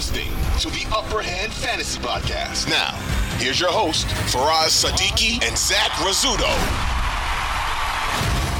Listening 0.00 0.32
to 0.60 0.70
the 0.70 0.86
Upper 0.96 1.20
Hand 1.20 1.52
Fantasy 1.52 2.00
Podcast. 2.00 2.70
Now, 2.70 2.92
here's 3.36 3.60
your 3.60 3.68
host, 3.68 4.06
Faraz 4.32 4.82
Siddiqi 4.82 5.46
and 5.46 5.58
Zach 5.58 5.90
Rizzuto. 6.00 6.48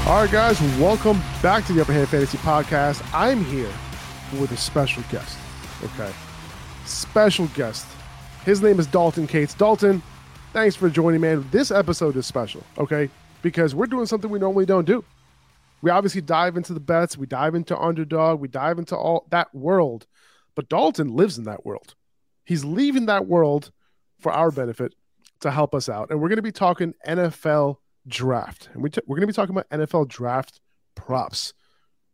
All 0.07 0.21
right, 0.21 0.31
guys, 0.31 0.61
welcome 0.79 1.19
back 1.41 1.65
to 1.65 1.73
the 1.73 1.81
Upper 1.81 1.93
Hand 1.93 2.09
Fantasy 2.09 2.37
Podcast. 2.37 3.03
I'm 3.11 3.43
here 3.45 3.73
with 4.39 4.51
a 4.51 4.55
special 4.55 5.01
guest. 5.09 5.35
Okay. 5.83 6.13
Special 6.85 7.47
guest. 7.55 7.87
His 8.45 8.61
name 8.61 8.79
is 8.79 8.85
Dalton 8.85 9.25
Kates. 9.25 9.55
Dalton, 9.55 10.03
thanks 10.53 10.75
for 10.75 10.91
joining, 10.91 11.21
man. 11.21 11.43
This 11.49 11.71
episode 11.71 12.15
is 12.17 12.27
special, 12.27 12.61
okay? 12.77 13.09
Because 13.41 13.73
we're 13.73 13.87
doing 13.87 14.05
something 14.05 14.29
we 14.29 14.37
normally 14.37 14.67
don't 14.67 14.85
do. 14.85 15.03
We 15.81 15.89
obviously 15.89 16.21
dive 16.21 16.55
into 16.55 16.75
the 16.75 16.79
bets, 16.79 17.17
we 17.17 17.25
dive 17.25 17.55
into 17.55 17.75
underdog, 17.75 18.39
we 18.39 18.47
dive 18.47 18.77
into 18.77 18.95
all 18.95 19.25
that 19.31 19.55
world. 19.55 20.05
But 20.55 20.69
Dalton 20.69 21.15
lives 21.15 21.37
in 21.37 21.45
that 21.45 21.65
world. 21.65 21.95
He's 22.45 22.65
leaving 22.65 23.05
that 23.05 23.27
world 23.27 23.71
for 24.19 24.31
our 24.31 24.51
benefit 24.51 24.93
to 25.41 25.51
help 25.51 25.73
us 25.73 25.89
out. 25.89 26.09
And 26.09 26.21
we're 26.21 26.29
going 26.29 26.37
to 26.37 26.43
be 26.43 26.51
talking 26.51 26.93
NFL 27.07 27.77
draft. 28.07 28.69
And 28.73 28.83
we 28.83 28.89
t- 28.89 29.01
we're 29.07 29.15
going 29.15 29.27
to 29.27 29.27
be 29.27 29.33
talking 29.33 29.55
about 29.55 29.69
NFL 29.69 30.07
draft 30.07 30.59
props. 30.95 31.53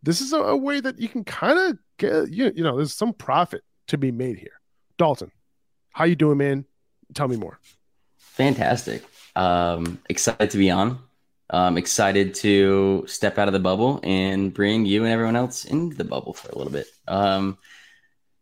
This 0.03 0.21
is 0.21 0.33
a, 0.33 0.38
a 0.38 0.58
way 0.58 0.80
that 0.80 0.99
you 0.99 1.09
can 1.09 1.23
kind 1.23 1.58
of 1.59 1.77
get, 1.97 2.31
you, 2.31 2.52
you 2.55 2.63
know, 2.63 2.77
there's 2.77 2.93
some 2.93 3.13
profit 3.13 3.63
to 3.88 3.97
be 3.97 4.11
made 4.11 4.38
here. 4.38 4.59
Dalton, 4.97 5.31
how 5.91 6.05
you 6.05 6.15
doing, 6.15 6.38
man? 6.38 6.65
Tell 7.13 7.27
me 7.27 7.38
more. 7.38 7.59
Fantastic. 8.17 9.03
Um, 9.35 9.99
excited 10.09 10.52
to 10.52 10.58
be 10.58 10.71
on. 10.71 10.99
Um, 11.49 11.77
excited 11.77 12.33
to 12.35 13.05
step 13.08 13.38
out 13.38 13.47
of 13.47 13.53
the 13.53 13.59
bubble 13.59 14.02
and 14.03 14.53
bring 14.53 14.85
you 14.85 15.03
and 15.03 15.13
everyone 15.13 15.38
else 15.38 15.63
into 15.63 15.95
the 15.95 16.03
bubble 16.03 16.33
for 16.33 16.49
a 16.49 16.58
little 16.58 16.73
bit. 16.73 16.88
Um, 17.08 17.58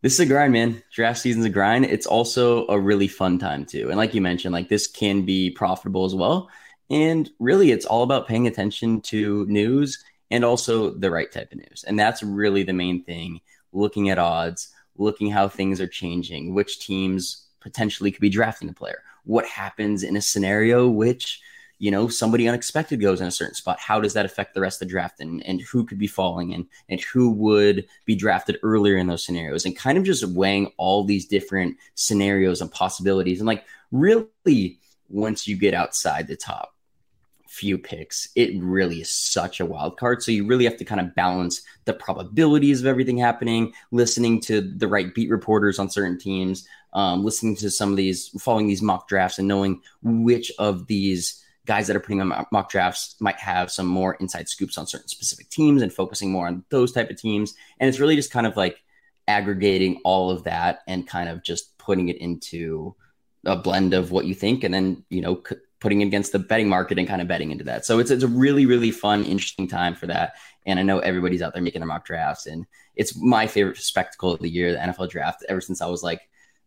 this 0.05 0.13
is 0.13 0.19
a 0.19 0.25
grind, 0.27 0.53
man. 0.53 0.83
Draft 0.91 1.17
season's 1.17 1.45
a 1.45 1.49
grind. 1.49 1.85
It's 1.85 2.05
also 2.05 2.67
a 2.67 2.79
really 2.79 3.07
fun 3.07 3.39
time 3.39 3.65
too. 3.65 3.89
And 3.89 3.97
like 3.97 4.13
you 4.13 4.21
mentioned, 4.21 4.53
like 4.53 4.69
this 4.69 4.85
can 4.85 5.25
be 5.25 5.49
profitable 5.49 6.05
as 6.05 6.13
well. 6.13 6.47
And 6.91 7.27
really, 7.39 7.71
it's 7.71 7.87
all 7.87 8.03
about 8.03 8.27
paying 8.27 8.45
attention 8.45 9.01
to 9.01 9.47
news 9.47 10.05
and 10.29 10.45
also 10.45 10.91
the 10.91 11.09
right 11.09 11.31
type 11.31 11.51
of 11.51 11.57
news. 11.57 11.85
And 11.87 11.97
that's 11.97 12.21
really 12.21 12.61
the 12.61 12.71
main 12.71 13.03
thing. 13.03 13.41
Looking 13.73 14.11
at 14.11 14.19
odds, 14.19 14.71
looking 14.95 15.31
how 15.31 15.47
things 15.47 15.81
are 15.81 15.87
changing, 15.87 16.53
which 16.53 16.85
teams 16.85 17.47
potentially 17.59 18.11
could 18.11 18.21
be 18.21 18.29
drafting 18.29 18.69
a 18.69 18.73
player, 18.73 19.01
what 19.23 19.47
happens 19.47 20.03
in 20.03 20.17
a 20.17 20.21
scenario 20.21 20.88
which 20.88 21.41
you 21.78 21.91
know 21.91 22.08
somebody 22.08 22.47
unexpected 22.47 23.02
goes 23.02 23.22
in 23.22 23.28
a 23.28 23.31
certain 23.31 23.56
spot 23.56 23.80
how 23.80 24.00
does 24.00 24.13
that 24.13 24.25
affect 24.25 24.53
the 24.53 24.62
rest 24.62 24.81
of 24.81 24.88
the 24.88 24.91
draft 24.91 25.19
and, 25.19 25.46
and 25.46 25.62
who 25.62 25.86
could 25.86 26.00
be 26.00 26.08
falling 26.08 26.52
in 26.52 26.68
and 26.90 27.02
who 27.02 27.30
would 27.31 27.86
be 28.06 28.16
drafted 28.16 28.58
earlier 28.63 28.96
in 28.96 29.08
those 29.08 29.24
scenarios 29.24 29.66
and 29.66 29.78
kind 29.78 29.97
of 29.97 30.03
just 30.03 30.25
weighing 30.25 30.72
all 30.78 31.03
these 31.03 31.25
different 31.25 31.78
scenarios 31.96 32.62
and 32.62 32.72
possibilities 32.72 33.40
and 33.40 33.47
like 33.47 33.66
really 33.91 34.80
once 35.09 35.47
you 35.47 35.58
get 35.58 35.74
outside 35.74 36.28
the 36.28 36.36
top 36.36 36.74
few 37.47 37.78
picks 37.78 38.28
it 38.36 38.52
really 38.62 39.00
is 39.00 39.09
such 39.09 39.62
a 39.62 39.66
wild 39.66 39.97
card. 39.97 40.22
So 40.22 40.31
you 40.31 40.46
really 40.46 40.66
have 40.66 40.75
to 40.75 40.84
kind 40.84 41.00
of 41.00 41.16
balance 41.16 41.62
the 41.86 41.94
probabilities 41.94 42.81
of 42.81 42.86
everything 42.86 43.18
happening 43.18 43.72
listening 43.92 44.42
to 44.42 44.59
the 44.59 44.90
right 44.90 45.13
beat 45.16 45.30
reporters 45.30 45.80
on 45.80 45.90
certain 45.90 46.19
teams 46.19 46.68
um, 46.92 47.24
listening 47.24 47.56
to 47.57 47.69
some 47.69 47.92
of 47.92 47.97
these 47.97 48.30
following 48.42 48.68
these 48.68 48.81
mock 48.81 49.07
drafts 49.07 49.40
and 49.40 49.47
knowing 49.47 49.81
which 50.02 50.52
of 50.59 50.88
these 50.88 51.44
guys 51.65 51.87
that 51.87 51.95
are 51.95 51.99
putting 51.99 52.21
on 52.21 52.45
mock 52.51 52.69
drafts 52.69 53.15
might 53.19 53.37
have 53.37 53.71
some 53.71 53.87
more 53.87 54.15
inside 54.15 54.47
scoops 54.47 54.77
on 54.77 54.87
certain 54.87 55.07
specific 55.07 55.49
teams 55.49 55.81
and 55.81 55.91
focusing 55.91 56.31
more 56.31 56.47
on 56.47 56.63
those 56.69 56.91
type 56.91 57.09
of 57.09 57.19
teams. 57.19 57.55
And 57.79 57.89
it's 57.89 57.99
really 57.99 58.15
just 58.15 58.31
kind 58.31 58.47
of 58.47 58.55
like 58.55 58.81
aggregating 59.27 59.99
all 60.03 60.29
of 60.29 60.43
that 60.43 60.81
and 60.87 61.07
kind 61.07 61.29
of 61.29 61.43
just 61.43 61.77
putting 61.77 62.09
it 62.09 62.17
into 62.17 62.95
a 63.45 63.55
blend 63.55 63.93
of 63.93 64.11
what 64.11 64.25
you 64.25 64.35
think 64.35 64.63
and 64.63 64.73
then, 64.73 65.03
you 65.09 65.21
know, 65.21 65.41
c- 65.47 65.55
putting 65.79 66.01
it 66.01 66.05
against 66.07 66.31
the 66.31 66.39
betting 66.39 66.69
market 66.69 66.97
and 66.97 67.07
kind 67.07 67.21
of 67.21 67.27
betting 67.27 67.51
into 67.51 67.63
that. 67.63 67.85
So 67.85 67.99
it's, 67.99 68.11
it's 68.11 68.23
a 68.23 68.27
really, 68.27 68.65
really 68.65 68.91
fun, 68.91 69.23
interesting 69.23 69.67
time 69.67 69.95
for 69.95 70.07
that. 70.07 70.33
And 70.65 70.79
I 70.79 70.83
know 70.83 70.99
everybody's 70.99 71.41
out 71.41 71.53
there 71.53 71.61
making 71.61 71.81
their 71.81 71.87
mock 71.87 72.05
drafts 72.05 72.45
and 72.45 72.65
it's 72.95 73.15
my 73.15 73.45
favorite 73.45 73.77
spectacle 73.77 74.31
of 74.31 74.39
the 74.39 74.49
year, 74.49 74.71
the 74.71 74.79
NFL 74.79 75.09
draft, 75.09 75.45
ever 75.49 75.61
since 75.61 75.81
I 75.81 75.87
was 75.87 76.01
like 76.01 76.21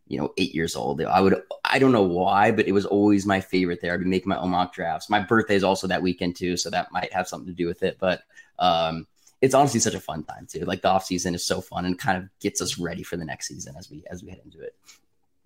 you 0.09 0.17
know, 0.17 0.33
eight 0.37 0.53
years 0.53 0.75
old. 0.75 1.01
I 1.01 1.21
would, 1.21 1.41
I 1.63 1.79
don't 1.79 1.91
know 1.91 2.03
why, 2.03 2.51
but 2.51 2.67
it 2.67 2.71
was 2.71 2.85
always 2.85 3.25
my 3.25 3.39
favorite 3.39 3.79
there. 3.79 3.93
I'd 3.93 3.99
be 3.99 4.05
making 4.05 4.29
my 4.29 4.39
own 4.39 4.49
mock 4.49 4.73
drafts. 4.73 5.09
My 5.09 5.19
birthday 5.19 5.55
is 5.55 5.63
also 5.63 5.87
that 5.87 6.01
weekend 6.01 6.35
too, 6.35 6.57
so 6.57 6.69
that 6.71 6.91
might 6.91 7.13
have 7.13 7.27
something 7.27 7.47
to 7.47 7.53
do 7.53 7.67
with 7.67 7.83
it. 7.83 7.97
But 7.99 8.23
um, 8.57 9.07
it's 9.39 9.53
honestly 9.53 9.79
such 9.79 9.93
a 9.93 9.99
fun 9.99 10.23
time 10.23 10.47
too. 10.49 10.65
Like 10.65 10.81
the 10.81 10.89
off 10.89 11.05
season 11.05 11.35
is 11.35 11.45
so 11.45 11.61
fun 11.61 11.85
and 11.85 11.97
kind 11.97 12.17
of 12.17 12.27
gets 12.39 12.59
us 12.59 12.79
ready 12.79 13.03
for 13.03 13.17
the 13.17 13.25
next 13.25 13.47
season 13.47 13.75
as 13.77 13.89
we 13.89 14.03
as 14.09 14.23
we 14.23 14.31
head 14.31 14.41
into 14.43 14.59
it. 14.59 14.75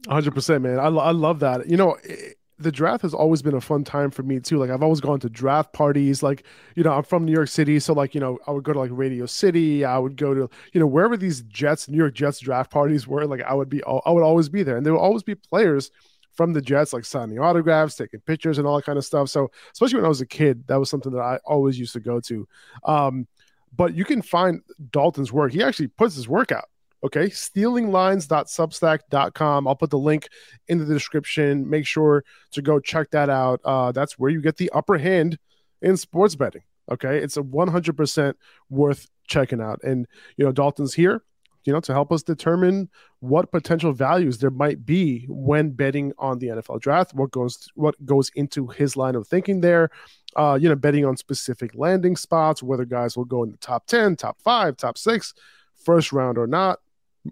Hundred 0.08 0.34
percent, 0.34 0.64
man. 0.64 0.80
I, 0.80 0.88
I 0.88 1.12
love 1.12 1.42
that. 1.42 1.68
You 1.68 1.78
know, 1.78 1.98
it, 2.04 2.38
the 2.60 2.72
draft 2.72 3.02
has 3.02 3.14
always 3.14 3.42
been 3.42 3.56
a 3.56 3.62
fun 3.62 3.84
time 3.84 4.12
for 4.12 4.24
me 4.24 4.40
too. 4.40 4.58
Like 4.58 4.70
I've 4.70 4.84
always 4.84 5.02
gone 5.02 5.20
to 5.22 5.30
draft 5.30 5.74
parties. 5.74 6.22
Like 6.22 6.44
you 6.76 6.84
know, 6.84 6.94
I'm 6.94 7.04
from 7.04 7.26
New 7.26 7.32
York 7.32 7.50
City, 7.50 7.80
so 7.80 7.94
like 7.94 8.14
you 8.14 8.22
know, 8.22 8.40
I 8.48 8.52
would 8.52 8.64
go 8.64 8.74
to 8.74 8.80
like 8.80 8.92
Radio 8.94 9.26
City. 9.26 9.84
I 9.84 9.98
would 9.98 10.18
go 10.18 10.34
to 10.34 10.50
you 10.74 10.80
know 10.80 10.88
wherever 10.88 11.18
these 11.18 11.42
Jets, 11.44 11.90
New 11.90 11.98
York 11.98 12.14
Jets 12.14 12.40
draft 12.40 12.72
parties 12.72 13.08
were. 13.08 13.26
Like 13.26 13.42
I 13.42 13.54
would 13.54 13.70
be, 13.70 13.84
I 13.84 14.12
would 14.12 14.24
always 14.24 14.50
be 14.50 14.64
there, 14.64 14.78
and 14.78 14.86
there 14.86 14.94
would 14.94 15.00
always 15.00 15.24
be 15.24 15.36
players 15.36 15.92
from 16.34 16.54
the 16.54 16.62
Jets, 16.62 16.94
like 16.94 17.06
signing 17.06 17.40
autographs, 17.40 17.96
taking 17.96 18.20
pictures, 18.22 18.58
and 18.58 18.68
all 18.68 18.76
that 18.76 18.86
kind 18.86 18.98
of 18.98 19.06
stuff. 19.06 19.30
So 19.30 19.52
especially 19.72 19.98
when 19.98 20.06
I 20.06 20.10
was 20.10 20.22
a 20.22 20.26
kid, 20.26 20.66
that 20.68 20.80
was 20.80 20.90
something 20.90 21.12
that 21.12 21.22
I 21.22 21.40
always 21.46 21.78
used 21.80 21.94
to 21.94 22.00
go 22.00 22.20
to. 22.22 22.48
Um, 22.86 23.28
but 23.76 23.96
you 23.96 24.06
can 24.06 24.22
find 24.22 24.62
Dalton's 24.92 25.32
work. 25.34 25.52
He 25.52 25.64
actually 25.64 25.88
puts 25.88 26.16
his 26.16 26.28
work 26.28 26.52
out 26.52 26.66
Okay, 27.04 27.26
stealinglines.substack.com. 27.26 29.68
I'll 29.68 29.76
put 29.76 29.90
the 29.90 29.98
link 29.98 30.30
in 30.70 30.78
the 30.78 30.86
description. 30.86 31.70
Make 31.70 31.86
sure 31.86 32.24
to 32.52 32.62
go 32.62 32.80
check 32.80 33.12
that 33.12 33.30
out. 33.30 33.60
Uh, 33.66 33.92
that's 33.92 34.18
where 34.18 34.32
you 34.32 34.40
get 34.42 34.56
the 34.56 34.72
upper 34.72 34.98
hand 34.98 35.38
in 35.82 35.98
sports 35.98 36.36
betting. 36.36 36.64
Okay, 36.92 37.18
it's 37.18 37.38
a 37.38 37.42
100% 37.42 38.34
worth 38.70 39.10
checking 39.28 39.62
out. 39.62 39.82
And, 39.84 40.08
you 40.38 40.46
know, 40.46 40.54
Dalton's 40.54 40.94
here, 40.94 41.24
you 41.66 41.74
know, 41.74 41.80
to 41.82 41.94
help 41.94 42.12
us 42.12 42.24
determine 42.24 42.90
what 43.20 43.52
potential 43.52 43.92
values 43.92 44.38
there 44.38 44.50
might 44.50 44.86
be 44.86 45.26
when 45.28 45.72
betting 45.72 46.14
on 46.18 46.40
the 46.40 46.48
NFL 46.48 46.80
draft, 46.82 47.14
what 47.14 47.32
goes 47.32 47.70
what 47.76 47.96
goes 48.06 48.32
into 48.36 48.68
his 48.68 48.98
line 48.98 49.16
of 49.16 49.28
thinking 49.28 49.62
there. 49.62 49.90
Uh, 50.36 50.58
you 50.60 50.68
know, 50.68 50.76
betting 50.76 51.06
on 51.06 51.16
specific 51.16 51.72
landing 51.76 52.16
spots, 52.16 52.64
whether 52.64 52.86
guys 52.86 53.16
will 53.16 53.26
go 53.26 53.44
in 53.44 53.52
the 53.52 53.58
top 53.58 53.86
10, 53.88 54.16
top 54.16 54.42
five, 54.42 54.76
top 54.76 54.98
six, 54.98 55.34
first 55.76 56.12
round 56.12 56.38
or 56.38 56.48
not 56.48 56.80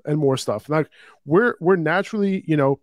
and 0.06 0.18
more 0.18 0.38
stuff. 0.38 0.70
Like 0.70 0.90
we're 1.26 1.56
we're 1.60 1.76
naturally, 1.76 2.44
you 2.48 2.58
know, 2.58 2.80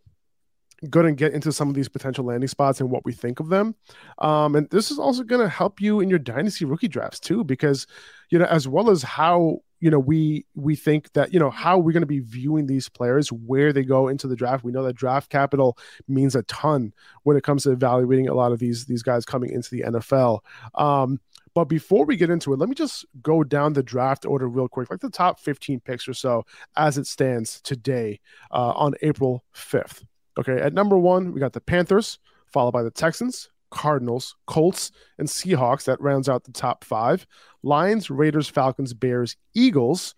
going 0.88 1.06
to 1.06 1.12
get 1.12 1.32
into 1.32 1.52
some 1.52 1.69
of 1.69 1.75
these 1.75 1.88
potential 1.88 2.25
landing 2.25 2.49
spots 2.49 2.81
and 2.81 2.90
what 2.90 3.05
we 3.05 3.12
think 3.12 3.40
of 3.40 3.49
them. 3.49 3.75
Um, 4.19 4.55
and 4.55 4.70
this 4.70 4.90
is 4.90 4.99
also 4.99 5.25
going 5.25 5.40
to 5.40 5.49
help 5.49 5.81
you 5.81 6.00
in 6.00 6.08
your 6.08 6.20
dynasty 6.20 6.64
rookie 6.64 6.88
drafts 6.88 7.20
too, 7.20 7.44
because 7.44 7.87
you 8.31 8.38
know, 8.38 8.44
as 8.46 8.69
well 8.69 8.90
as 8.90 9.02
how 9.02 9.60
you 9.81 9.90
know 9.90 9.99
we 9.99 10.44
we 10.55 10.75
think 10.75 11.12
that 11.12 11.32
you 11.32 11.38
know 11.38 11.50
how 11.50 11.78
we're 11.78 11.93
going 11.93 12.02
to 12.02 12.06
be 12.06 12.20
viewing 12.20 12.66
these 12.66 12.88
players 12.88 13.31
where 13.31 13.72
they 13.72 13.84
go 13.84 14.08
into 14.08 14.26
the 14.26 14.37
draft 14.37 14.64
we 14.64 14.72
know 14.72 14.82
that 14.82 14.94
draft 14.94 15.31
capital 15.31 15.78
means 16.08 16.34
a 16.34 16.43
ton 16.44 16.93
when 17.22 17.37
it 17.37 17.44
comes 17.44 17.62
to 17.62 17.70
evaluating 17.70 18.28
a 18.28 18.34
lot 18.34 18.52
of 18.52 18.58
these 18.58 18.87
these 18.87 19.02
guys 19.02 19.25
coming 19.25 19.50
into 19.50 19.70
the 19.70 19.82
nfl 19.82 20.40
um 20.75 21.20
but 21.58 21.64
before 21.64 22.05
we 22.05 22.16
get 22.16 22.31
into 22.31 22.52
it, 22.52 22.60
let 22.60 22.69
me 22.69 22.75
just 22.76 23.05
go 23.20 23.43
down 23.43 23.72
the 23.72 23.82
draft 23.82 24.25
order 24.25 24.49
real 24.49 24.69
quick, 24.69 24.90
like 24.90 25.00
the 25.00 25.10
top 25.10 25.40
15 25.40 25.81
picks 25.81 26.06
or 26.06 26.14
so 26.14 26.44
as 26.76 26.96
it 26.96 27.05
stands 27.05 27.60
today 27.62 28.20
uh, 28.52 28.70
on 28.76 28.94
April 29.02 29.43
5th. 29.52 30.05
Okay, 30.38 30.60
at 30.60 30.72
number 30.72 30.96
one, 30.96 31.32
we 31.32 31.40
got 31.40 31.52
the 31.52 31.60
Panthers, 31.60 32.20
followed 32.46 32.70
by 32.70 32.84
the 32.84 32.93
Texans, 32.93 33.50
Cardinals, 33.72 34.37
Colts, 34.46 34.93
and 35.19 35.26
Seahawks. 35.26 35.82
That 35.82 36.00
rounds 36.00 36.28
out 36.28 36.44
the 36.44 36.52
top 36.52 36.84
five. 36.84 37.26
Lions, 37.64 38.08
Raiders, 38.08 38.49
Falcons, 38.49 38.94
Bears, 38.94 39.37
Eagles. 39.52 40.14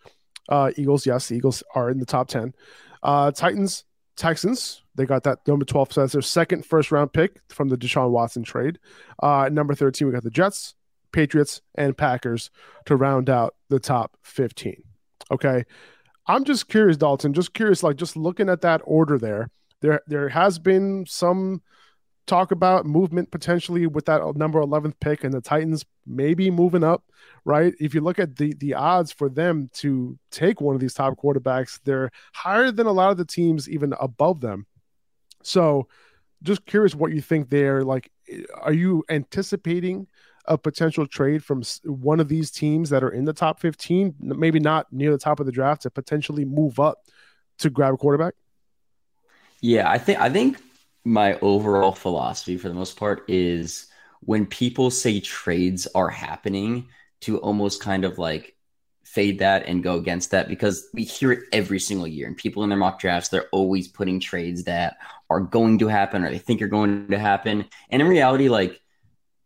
Uh, 0.51 0.73
Eagles, 0.77 1.07
yes, 1.07 1.33
Eagles 1.33 1.63
are 1.75 1.89
in 1.89 2.01
the 2.01 2.05
top 2.05 2.29
10. 2.29 2.53
Uh, 3.03 3.31
Titans, 3.31 3.85
Texans, 4.15 4.83
they 4.95 5.07
got 5.07 5.23
that 5.23 5.39
number 5.49 5.65
12. 5.65 5.95
So 5.95 6.01
that's 6.03 6.13
their 6.13 6.21
second 6.21 6.67
first 6.67 6.93
round 6.93 7.15
pick 7.15 7.41
from 7.49 7.71
the 7.71 7.79
Deshaun 7.79 8.11
Watson 8.11 8.43
trade. 8.43 8.79
Uh, 9.23 9.49
number 9.51 9.75
13, 9.75 10.07
we 10.07 10.13
got 10.13 10.23
the 10.23 10.29
Jets, 10.29 10.75
Patriots, 11.13 11.61
and 11.75 11.97
Packers 11.97 12.51
to 12.87 12.97
round 12.97 13.31
out 13.31 13.55
the 13.69 13.81
top 13.81 14.17
15. 14.23 14.83
Okay. 15.31 15.65
I'm 16.27 16.45
just 16.45 16.69
curious, 16.69 16.97
Dalton, 16.97 17.33
just 17.33 17.55
curious, 17.55 17.83
like 17.83 17.97
just 17.97 18.17
looking 18.17 18.49
at 18.49 18.61
that 18.61 18.83
order 18.85 19.19
there, 19.19 19.51
there 19.81 20.03
there 20.07 20.29
has 20.29 20.59
been 20.59 21.05
some 21.07 21.63
talk 22.27 22.53
about 22.53 22.87
movement 22.87 23.31
potentially 23.33 23.87
with 23.87 24.05
that 24.05 24.37
number 24.37 24.61
11th 24.61 24.95
pick 25.01 25.25
and 25.25 25.35
the 25.35 25.41
Titans 25.41 25.85
maybe 26.07 26.49
moving 26.51 26.85
up, 26.85 27.03
right? 27.45 27.75
If 27.81 27.95
you 27.95 28.01
look 28.01 28.19
at 28.19 28.37
the 28.37 28.55
the 28.55 28.75
odds 28.75 29.11
for 29.11 29.29
them 29.29 29.71
to 29.75 30.17
take 30.31 30.61
one 30.61 30.75
of 30.75 30.81
these 30.81 30.95
top 30.95 31.19
quarterbacks, 31.19 31.81
they're 31.85 32.11
higher 32.33 32.71
than 32.71 32.87
a 32.87 32.93
lot 32.93 33.11
of 33.11 33.17
the 33.17 33.25
teams 33.25 33.69
even 33.69 33.95
above 34.01 34.41
them. 34.41 34.67
So, 35.43 35.89
just 36.43 36.67
curious 36.67 36.95
what 36.95 37.13
you 37.13 37.21
think 37.21 37.51
there 37.51 37.83
like 37.83 38.11
are 38.61 38.73
you 38.73 39.05
anticipating 39.11 40.07
a 40.47 40.59
potential 40.59 41.07
trade 41.07 41.45
from 41.45 41.63
one 41.85 42.21
of 42.21 42.29
these 42.29 42.51
teams 42.51 42.91
that 42.91 43.03
are 43.03 43.11
in 43.11 43.25
the 43.25 43.33
top 43.33 43.61
15, 43.61 44.15
maybe 44.21 44.61
not 44.61 44.93
near 44.93 45.11
the 45.11 45.19
top 45.19 45.41
of 45.41 45.47
the 45.47 45.53
draft 45.53 45.83
to 45.83 45.91
potentially 45.91 46.45
move 46.45 46.81
up 46.81 46.99
to 47.59 47.71
grab 47.71 47.95
a 47.95 47.97
quarterback? 47.97 48.35
Yeah, 49.61 49.91
I 49.91 49.99
think 49.99 50.19
I 50.21 50.31
think 50.31 50.59
my 51.05 51.39
overall 51.41 51.93
philosophy 51.93 52.57
for 52.57 52.69
the 52.69 52.75
most 52.75 52.97
part 52.97 53.25
is 53.29 53.87
when 54.21 54.47
people 54.47 54.91
say 54.91 55.21
trades 55.21 55.87
are 55.95 56.09
happening 56.09 56.89
to 57.23 57.39
almost 57.39 57.83
kind 57.83 58.05
of 58.05 58.19
like 58.19 58.57
fade 59.05 59.41
that 59.41 59.67
and 59.67 59.83
go 59.83 59.97
against 59.97 60.31
that 60.31 60.49
because 60.49 60.89
we 60.95 61.03
hear 61.03 61.33
it 61.33 61.41
every 61.53 61.81
single 61.81 62.07
year 62.07 62.29
and 62.29 62.37
people 62.37 62.63
in 62.63 62.69
their 62.69 62.79
mock 62.79 63.01
drafts 63.01 63.29
they're 63.29 63.49
always 63.51 63.89
putting 63.89 64.21
trades 64.21 64.63
that 64.65 64.99
are 65.29 65.41
going 65.41 65.79
to 65.79 65.89
happen 65.89 66.23
or 66.23 66.31
they 66.31 66.39
think 66.39 66.63
are 66.63 66.69
going 66.69 67.09
to 67.09 67.19
happen 67.19 67.65
and 67.91 68.01
in 68.01 68.07
reality 68.07 68.49
like 68.49 68.81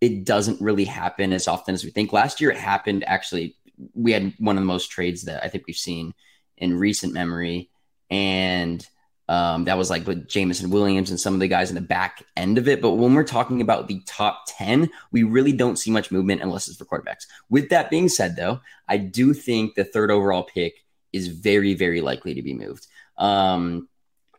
it 0.04 0.24
doesn't 0.24 0.60
really 0.60 0.84
happen 0.84 1.32
as 1.32 1.48
often 1.48 1.74
as 1.74 1.84
we 1.84 1.90
think 1.90 2.12
last 2.12 2.40
year 2.40 2.50
it 2.50 2.56
happened 2.56 3.04
actually 3.06 3.56
we 3.94 4.12
had 4.12 4.32
one 4.38 4.56
of 4.56 4.62
the 4.62 4.66
most 4.66 4.90
trades 4.90 5.22
that 5.22 5.42
i 5.44 5.48
think 5.48 5.66
we've 5.66 5.76
seen 5.76 6.14
in 6.56 6.78
recent 6.78 7.12
memory 7.12 7.70
and 8.10 8.86
um, 9.28 9.64
that 9.64 9.78
was 9.78 9.88
like 9.88 10.06
with 10.06 10.28
Jameson 10.28 10.70
Williams 10.70 11.10
and 11.10 11.18
some 11.18 11.32
of 11.34 11.40
the 11.40 11.48
guys 11.48 11.70
in 11.70 11.76
the 11.76 11.80
back 11.80 12.24
end 12.36 12.58
of 12.58 12.68
it. 12.68 12.82
But 12.82 12.92
when 12.92 13.14
we're 13.14 13.24
talking 13.24 13.62
about 13.62 13.88
the 13.88 14.02
top 14.06 14.44
10, 14.48 14.90
we 15.12 15.22
really 15.22 15.52
don't 15.52 15.78
see 15.78 15.90
much 15.90 16.10
movement 16.10 16.42
unless 16.42 16.68
it's 16.68 16.76
for 16.76 16.84
quarterbacks. 16.84 17.26
With 17.48 17.70
that 17.70 17.88
being 17.88 18.10
said, 18.10 18.36
though, 18.36 18.60
I 18.86 18.98
do 18.98 19.32
think 19.32 19.74
the 19.74 19.84
third 19.84 20.10
overall 20.10 20.42
pick 20.42 20.84
is 21.12 21.28
very, 21.28 21.72
very 21.74 22.02
likely 22.02 22.34
to 22.34 22.42
be 22.42 22.52
moved. 22.52 22.86
Um, 23.16 23.88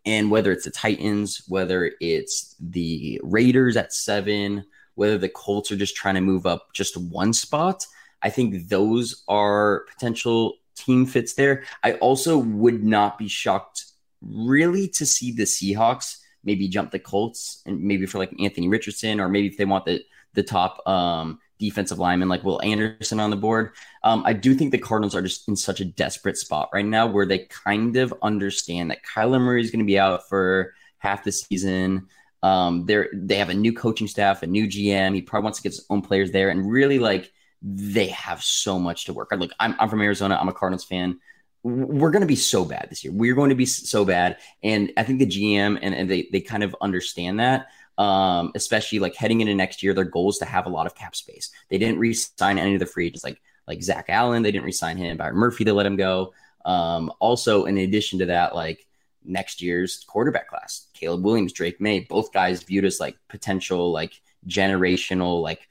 and 0.06 0.29
whether 0.29 0.51
it's 0.51 0.65
the 0.65 0.71
Titans, 0.71 1.41
whether 1.47 1.91
it's 2.00 2.56
the 2.59 3.19
Raiders 3.23 3.77
at 3.77 3.91
seven, 3.91 4.65
whether 4.95 5.18
the 5.18 5.30
Colts 5.30 5.71
are 5.71 5.77
just 5.77 5.95
trying 5.95 6.15
to 6.15 6.21
move 6.21 6.45
up 6.45 6.74
just 6.74 6.97
one 6.97 7.33
spot, 7.33 7.86
I 8.21 8.30
think 8.30 8.69
those 8.69 9.24
are 9.27 9.86
potential 9.94 10.56
team 10.75 11.06
fits 11.06 11.33
there. 11.33 11.63
I 11.83 11.94
also 11.94 12.38
would 12.38 12.83
not 12.83 13.18
be 13.18 13.27
shocked 13.27 13.86
really 14.21 14.88
to 14.89 15.06
see 15.06 15.31
the 15.31 15.44
Seahawks 15.44 16.18
maybe 16.44 16.68
jump 16.68 16.92
the 16.92 17.00
Colts 17.00 17.62
and 17.65 17.81
maybe 17.81 18.06
for 18.06 18.19
like 18.19 18.33
Anthony 18.39 18.68
Richardson 18.68 19.19
or 19.19 19.27
maybe 19.27 19.47
if 19.47 19.57
they 19.57 19.65
want 19.65 19.86
the 19.86 20.03
the 20.33 20.44
top 20.44 20.86
um, 20.88 21.39
defensive 21.59 21.98
lineman 21.98 22.27
like 22.27 22.44
Will 22.44 22.62
Anderson 22.62 23.19
on 23.19 23.30
the 23.30 23.38
board. 23.38 23.71
Um, 24.03 24.24
I 24.25 24.33
do 24.33 24.53
think 24.53 24.71
the 24.71 24.77
Cardinals 24.77 25.15
are 25.15 25.21
just 25.21 25.48
in 25.48 25.56
such 25.56 25.80
a 25.80 25.86
desperate 25.86 26.38
spot 26.38 26.69
right 26.74 26.86
now 26.86 27.07
where 27.07 27.25
they 27.25 27.39
kind 27.39 27.95
of 27.95 28.13
understand 28.21 28.91
that 28.91 29.03
Kyler 29.03 29.39
Murray 29.41 29.62
is 29.62 29.71
going 29.71 29.80
to 29.80 29.86
be 29.86 29.98
out 29.98 30.27
for 30.27 30.74
half 30.98 31.24
the 31.24 31.31
season. 31.31 32.07
Um, 32.45 32.86
they're 32.86 33.09
they 33.13 33.38
have 33.38 33.50
a 33.50 33.53
new 33.53 33.74
coaching 33.74 34.07
staff, 34.07 34.44
a 34.44 34.47
new 34.47 34.68
GM. 34.68 35.15
He 35.15 35.21
probably 35.21 35.45
wants 35.45 35.59
to 35.59 35.63
get 35.63 35.71
his 35.74 35.86
own 35.89 36.01
players 36.01 36.31
there, 36.31 36.50
and 36.50 36.69
really 36.69 37.00
like 37.00 37.31
they 37.62 38.07
have 38.07 38.44
so 38.44 38.77
much 38.80 39.06
to 39.06 39.13
work 39.13 39.31
on. 39.31 39.39
Look, 39.39 39.51
I'm, 39.59 39.75
I'm 39.80 39.89
from 39.89 40.01
Arizona. 40.01 40.38
I'm 40.39 40.50
a 40.50 40.53
Cardinals 40.53 40.83
fan 40.83 41.19
we're 41.65 42.12
going 42.12 42.21
to 42.21 42.27
be 42.27 42.36
so 42.36 42.63
bad 42.63 42.88
this 42.92 43.03
year. 43.03 43.12
We're 43.12 43.33
going 43.33 43.50
to 43.50 43.56
be 43.56 43.65
so 43.65 44.06
bad. 44.06 44.38
And 44.62 44.94
I 44.97 45.03
think 45.03 45.18
the 45.18 45.25
GM 45.25 45.80
and, 45.81 45.95
and 45.95 46.07
they, 46.07 46.30
they 46.31 46.39
kind 46.39 46.63
of 46.63 46.75
understand 46.80 47.39
that. 47.39 47.69
Um, 47.97 48.51
especially 48.53 49.00
like 49.00 49.15
heading 49.15 49.41
into 49.41 49.56
next 49.56 49.81
year, 49.81 49.94
their 49.94 50.03
goal 50.03 50.30
is 50.30 50.38
to 50.39 50.45
have 50.45 50.68
a 50.68 50.69
lot 50.69 50.86
of 50.86 50.94
cap 50.94 51.15
space. 51.15 51.50
They 51.69 51.80
didn't 51.80 51.98
re-sign 51.98 52.59
any 52.59 52.75
of 52.75 52.80
the 52.80 52.86
free 52.86 53.07
agents 53.07 53.24
like 53.24 53.41
like 53.68 53.81
Zach 53.81 54.06
Allen. 54.09 54.44
They 54.44 54.51
didn't 54.51 54.65
re-sign 54.65 54.98
him. 54.98 55.18
Byron 55.18 55.38
Murphy, 55.38 55.63
they 55.63 55.71
let 55.71 55.88
him 55.88 55.95
go. 55.95 56.33
Um, 56.65 57.12
also, 57.19 57.65
in 57.65 57.80
addition 57.80 58.19
to 58.19 58.27
that, 58.27 58.53
like 58.53 58.86
next 59.27 59.62
year's 59.62 60.04
quarterback 60.07 60.48
class, 60.48 60.88
Caleb 60.94 61.24
Williams, 61.24 61.54
Drake 61.54 61.81
Maye, 61.81 62.06
both 62.10 62.33
guys 62.33 62.63
viewed 62.63 62.86
as 62.86 63.00
like 63.00 63.18
potential 63.27 63.92
like 63.92 64.22
generational 64.48 65.42
like 65.42 65.68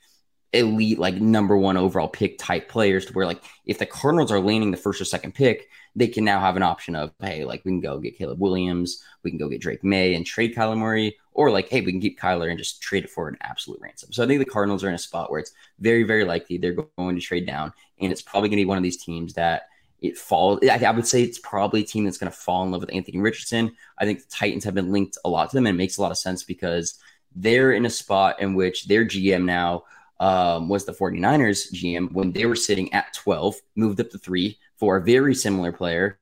elite 0.55 1.01
like 1.01 1.17
number 1.17 1.59
one 1.59 1.77
overall 1.77 2.09
pick 2.09 2.39
type 2.39 2.69
players 2.69 3.07
to 3.07 3.13
where 3.13 3.27
like 3.27 3.43
if 3.67 3.79
the 3.79 3.87
Cardinals 3.87 4.31
are 4.31 4.41
leaning 4.41 4.71
the 4.71 4.77
first 4.77 5.01
or 5.01 5.05
second 5.05 5.35
pick, 5.35 5.69
they 5.97 6.07
can 6.07 6.25
now 6.25 6.41
have 6.41 6.57
an 6.57 6.63
option 6.63 6.95
of 6.95 7.13
hey, 7.21 7.45
like 7.45 7.65
we 7.65 7.73
can 7.73 7.81
go 7.81 7.99
get 7.99 8.17
Caleb 8.17 8.41
Williams, 8.41 9.03
we 9.23 9.31
can 9.31 9.39
go 9.39 9.49
get 9.49 9.61
Drake 9.61 9.83
Maye 9.83 10.15
and 10.15 10.25
trade 10.25 10.55
Kyler 10.55 10.79
Murray, 10.79 11.17
or 11.33 11.51
like 11.51 11.69
hey, 11.69 11.81
we 11.81 11.91
can 11.91 12.01
keep 12.01 12.19
Kyler 12.19 12.49
and 12.49 12.59
just 12.59 12.81
trade 12.81 13.05
it 13.05 13.11
for 13.11 13.29
an 13.29 13.37
absolute 13.41 13.81
ransom. 13.81 14.13
So 14.13 14.23
I 14.23 14.27
think 14.27 14.39
the 14.39 14.51
Cardinals 14.51 14.85
are 14.85 14.89
in 14.89 14.95
a 14.95 14.99
spot 14.99 15.31
where 15.31 15.41
it's 15.41 15.53
very 15.81 16.05
very 16.05 16.25
likely 16.25 16.57
they're 16.57 16.77
going 16.97 17.17
to 17.17 17.21
trade 17.21 17.47
down, 17.47 17.73
and 18.01 18.13
it's 18.13 18.23
probably 18.23 18.49
going 18.49 18.59
to 18.59 18.63
be 18.63 18.69
one 18.69 18.79
of 18.79 18.85
these 18.85 19.03
teams 19.03 19.35
that 19.35 19.65
it 20.05 20.19
falls. 20.19 20.61
I, 20.69 20.91
would 20.91 21.07
say 21.07 21.23
it's 21.23 21.39
probably 21.39 21.81
a 21.81 21.87
team 21.87 22.05
that's 22.05 22.19
going 22.19 22.31
to 22.31 22.37
fall 22.37 22.63
in 22.63 22.71
love 22.71 22.83
with 22.83 22.93
Anthony 22.93 23.19
Richardson. 23.19 23.75
I 23.99 24.05
think 24.05 24.21
the 24.21 24.31
Titans 24.31 24.63
have 24.65 24.75
been 24.75 24.93
linked 24.93 25.17
a 25.25 25.31
lot 25.31 25.49
to 25.49 25.57
them, 25.57 25.67
and 25.67 25.75
it 25.75 25.79
makes 25.79 25.97
a 25.97 26.03
lot 26.03 26.11
of 26.11 26.19
sense 26.19 26.43
because 26.43 26.99
they're 27.35 27.73
in 27.73 27.87
a 27.87 27.91
spot 27.91 28.41
in 28.41 28.55
which 28.55 28.85
their 28.85 29.07
GM 29.07 29.45
now 29.45 29.85
um, 30.21 30.69
was 30.69 30.85
the 30.85 30.93
49ers 30.93 31.73
GM 31.73 32.13
when 32.13 32.33
they 32.33 32.45
were 32.45 32.55
sitting 32.55 32.93
at 32.93 33.15
12, 33.15 33.57
moved 33.77 33.99
up 33.99 34.11
to 34.11 34.19
three 34.19 34.59
for 34.77 34.99
a 34.99 35.03
very 35.03 35.35
similar 35.35 35.73
player, 35.73 36.19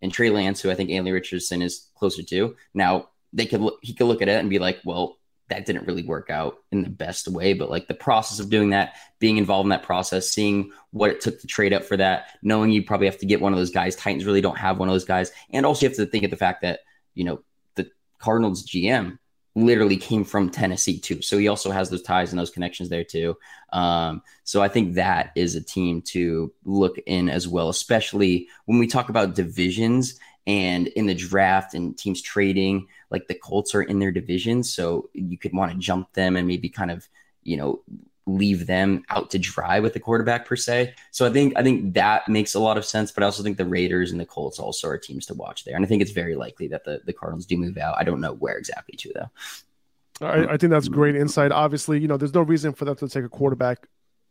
and 0.00 0.10
Trey 0.10 0.30
Lance, 0.30 0.62
who 0.62 0.70
I 0.70 0.74
think 0.74 0.88
Anthony 0.88 1.12
Richardson 1.12 1.60
is 1.60 1.88
closer 1.94 2.22
to. 2.22 2.56
Now 2.72 3.10
they 3.34 3.44
could 3.44 3.60
look, 3.60 3.80
he 3.82 3.92
could 3.92 4.06
look 4.06 4.22
at 4.22 4.28
it 4.28 4.40
and 4.40 4.48
be 4.48 4.58
like, 4.58 4.80
well, 4.82 5.18
that 5.48 5.64
didn't 5.64 5.86
really 5.86 6.02
work 6.02 6.28
out 6.30 6.58
in 6.72 6.82
the 6.82 6.90
best 6.90 7.28
way, 7.28 7.52
but 7.52 7.70
like 7.70 7.86
the 7.86 7.94
process 7.94 8.40
of 8.40 8.50
doing 8.50 8.70
that, 8.70 8.94
being 9.18 9.36
involved 9.36 9.66
in 9.66 9.70
that 9.70 9.82
process, 9.82 10.28
seeing 10.28 10.72
what 10.90 11.10
it 11.10 11.20
took 11.20 11.40
to 11.40 11.46
trade 11.46 11.72
up 11.72 11.84
for 11.84 11.96
that, 11.96 12.30
knowing 12.42 12.70
you 12.70 12.82
probably 12.82 13.06
have 13.06 13.18
to 13.18 13.26
get 13.26 13.40
one 13.40 13.52
of 13.52 13.58
those 13.58 13.70
guys. 13.70 13.94
Titans 13.94 14.24
really 14.24 14.40
don't 14.40 14.58
have 14.58 14.78
one 14.78 14.88
of 14.88 14.94
those 14.94 15.04
guys, 15.04 15.30
and 15.50 15.64
also 15.64 15.86
you 15.86 15.88
have 15.88 15.96
to 15.96 16.06
think 16.06 16.24
of 16.24 16.30
the 16.30 16.36
fact 16.36 16.62
that 16.62 16.80
you 17.14 17.24
know 17.24 17.42
the 17.76 17.90
Cardinals 18.18 18.66
GM 18.66 19.18
literally 19.56 19.96
came 19.96 20.22
from 20.22 20.50
Tennessee 20.50 20.98
too. 20.98 21.22
So 21.22 21.38
he 21.38 21.48
also 21.48 21.70
has 21.70 21.88
those 21.88 22.02
ties 22.02 22.30
and 22.30 22.38
those 22.38 22.50
connections 22.50 22.90
there 22.90 23.04
too. 23.04 23.38
Um, 23.72 24.22
so 24.44 24.62
I 24.62 24.68
think 24.68 24.94
that 24.94 25.32
is 25.34 25.54
a 25.54 25.62
team 25.62 26.02
to 26.02 26.52
look 26.64 26.98
in 27.06 27.30
as 27.30 27.48
well, 27.48 27.70
especially 27.70 28.48
when 28.66 28.78
we 28.78 28.86
talk 28.86 29.08
about 29.08 29.34
divisions 29.34 30.20
and 30.46 30.86
in 30.88 31.06
the 31.06 31.14
draft 31.14 31.74
and 31.74 31.96
teams 31.96 32.22
trading. 32.22 32.86
Like 33.10 33.26
the 33.28 33.34
Colts 33.34 33.74
are 33.74 33.82
in 33.82 33.98
their 33.98 34.12
division, 34.12 34.62
so 34.62 35.10
you 35.12 35.38
could 35.38 35.52
want 35.52 35.72
to 35.72 35.78
jump 35.78 36.12
them 36.12 36.36
and 36.36 36.46
maybe 36.46 36.68
kind 36.68 36.90
of 36.90 37.08
you 37.42 37.56
know 37.56 37.82
leave 38.28 38.66
them 38.66 39.04
out 39.08 39.30
to 39.30 39.38
dry 39.38 39.78
with 39.78 39.92
the 39.92 40.00
quarterback 40.00 40.46
per 40.46 40.56
se. 40.56 40.94
So 41.12 41.24
I 41.24 41.30
think 41.30 41.56
I 41.56 41.62
think 41.62 41.94
that 41.94 42.28
makes 42.28 42.54
a 42.54 42.60
lot 42.60 42.76
of 42.76 42.84
sense. 42.84 43.12
But 43.12 43.22
I 43.22 43.26
also 43.26 43.42
think 43.42 43.56
the 43.56 43.64
Raiders 43.64 44.10
and 44.10 44.20
the 44.20 44.26
Colts 44.26 44.58
also 44.58 44.88
are 44.88 44.98
teams 44.98 45.26
to 45.26 45.34
watch 45.34 45.64
there, 45.64 45.76
and 45.76 45.84
I 45.84 45.88
think 45.88 46.02
it's 46.02 46.12
very 46.12 46.36
likely 46.36 46.68
that 46.68 46.84
the 46.84 47.00
the 47.04 47.12
Cardinals 47.12 47.46
do 47.46 47.56
move 47.56 47.78
out. 47.78 47.96
I 47.98 48.04
don't 48.04 48.20
know 48.20 48.34
where 48.34 48.56
exactly 48.56 48.96
to 48.98 49.12
though. 49.14 49.30
I, 50.18 50.54
I 50.54 50.56
think 50.56 50.70
that's 50.70 50.88
great 50.88 51.14
insight. 51.14 51.52
Obviously, 51.52 52.00
you 52.00 52.08
know, 52.08 52.16
there's 52.16 52.32
no 52.32 52.40
reason 52.40 52.72
for 52.72 52.86
them 52.86 52.96
to 52.96 53.08
take 53.08 53.24
a 53.24 53.28
quarterback 53.28 53.86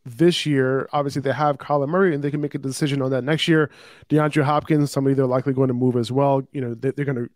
this 0.06 0.46
year. 0.46 0.88
Obviously, 0.92 1.20
they 1.20 1.32
have 1.32 1.58
Kyler 1.58 1.88
Murray, 1.88 2.14
and 2.14 2.22
they 2.22 2.30
can 2.30 2.40
make 2.40 2.54
a 2.54 2.58
decision 2.58 3.02
on 3.02 3.10
that 3.10 3.24
next 3.24 3.48
year. 3.48 3.70
DeAndre 4.08 4.44
Hopkins, 4.44 4.90
somebody 4.90 5.14
they're 5.14 5.26
likely 5.26 5.52
going 5.52 5.68
to 5.68 5.74
move 5.74 5.96
as 5.96 6.10
well. 6.10 6.42
You 6.52 6.60
know, 6.60 6.74
they, 6.74 6.92
they're 6.92 7.04
going 7.04 7.16
to. 7.16 7.28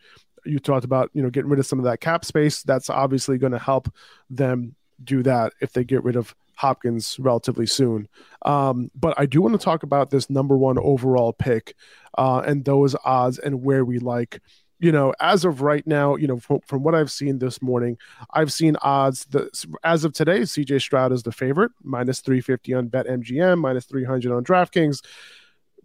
You 0.46 0.58
talked 0.58 0.86
about 0.86 1.10
you 1.12 1.22
know 1.22 1.28
getting 1.28 1.50
rid 1.50 1.58
of 1.58 1.66
some 1.66 1.78
of 1.78 1.84
that 1.84 2.00
cap 2.00 2.24
space. 2.24 2.62
That's 2.62 2.88
obviously 2.88 3.36
going 3.36 3.52
to 3.52 3.58
help 3.58 3.92
them 4.30 4.74
do 5.02 5.22
that 5.24 5.52
if 5.60 5.72
they 5.72 5.84
get 5.84 6.04
rid 6.04 6.16
of 6.16 6.34
Hopkins 6.54 7.18
relatively 7.18 7.66
soon. 7.66 8.06
Um, 8.42 8.90
but 8.94 9.18
I 9.18 9.26
do 9.26 9.40
want 9.42 9.58
to 9.58 9.64
talk 9.64 9.82
about 9.82 10.10
this 10.10 10.28
number 10.28 10.56
one 10.56 10.78
overall 10.78 11.32
pick 11.32 11.74
uh, 12.18 12.42
and 12.46 12.64
those 12.64 12.94
odds 13.04 13.38
and 13.38 13.62
where 13.62 13.84
we 13.84 13.98
like. 13.98 14.40
You 14.80 14.92
know, 14.92 15.12
as 15.20 15.44
of 15.44 15.60
right 15.60 15.86
now, 15.86 16.16
you 16.16 16.26
know, 16.26 16.38
from, 16.38 16.60
from 16.66 16.82
what 16.82 16.94
I've 16.94 17.10
seen 17.10 17.38
this 17.38 17.60
morning, 17.60 17.98
I've 18.32 18.52
seen 18.52 18.76
odds 18.80 19.26
that 19.26 19.64
as 19.84 20.04
of 20.04 20.14
today, 20.14 20.40
CJ 20.40 20.80
Stroud 20.80 21.12
is 21.12 21.22
the 21.22 21.32
favorite, 21.32 21.70
minus 21.82 22.20
350 22.20 22.74
on 22.74 22.88
BetMGM, 22.88 23.58
minus 23.58 23.84
300 23.84 24.32
on 24.32 24.42
DraftKings. 24.42 25.04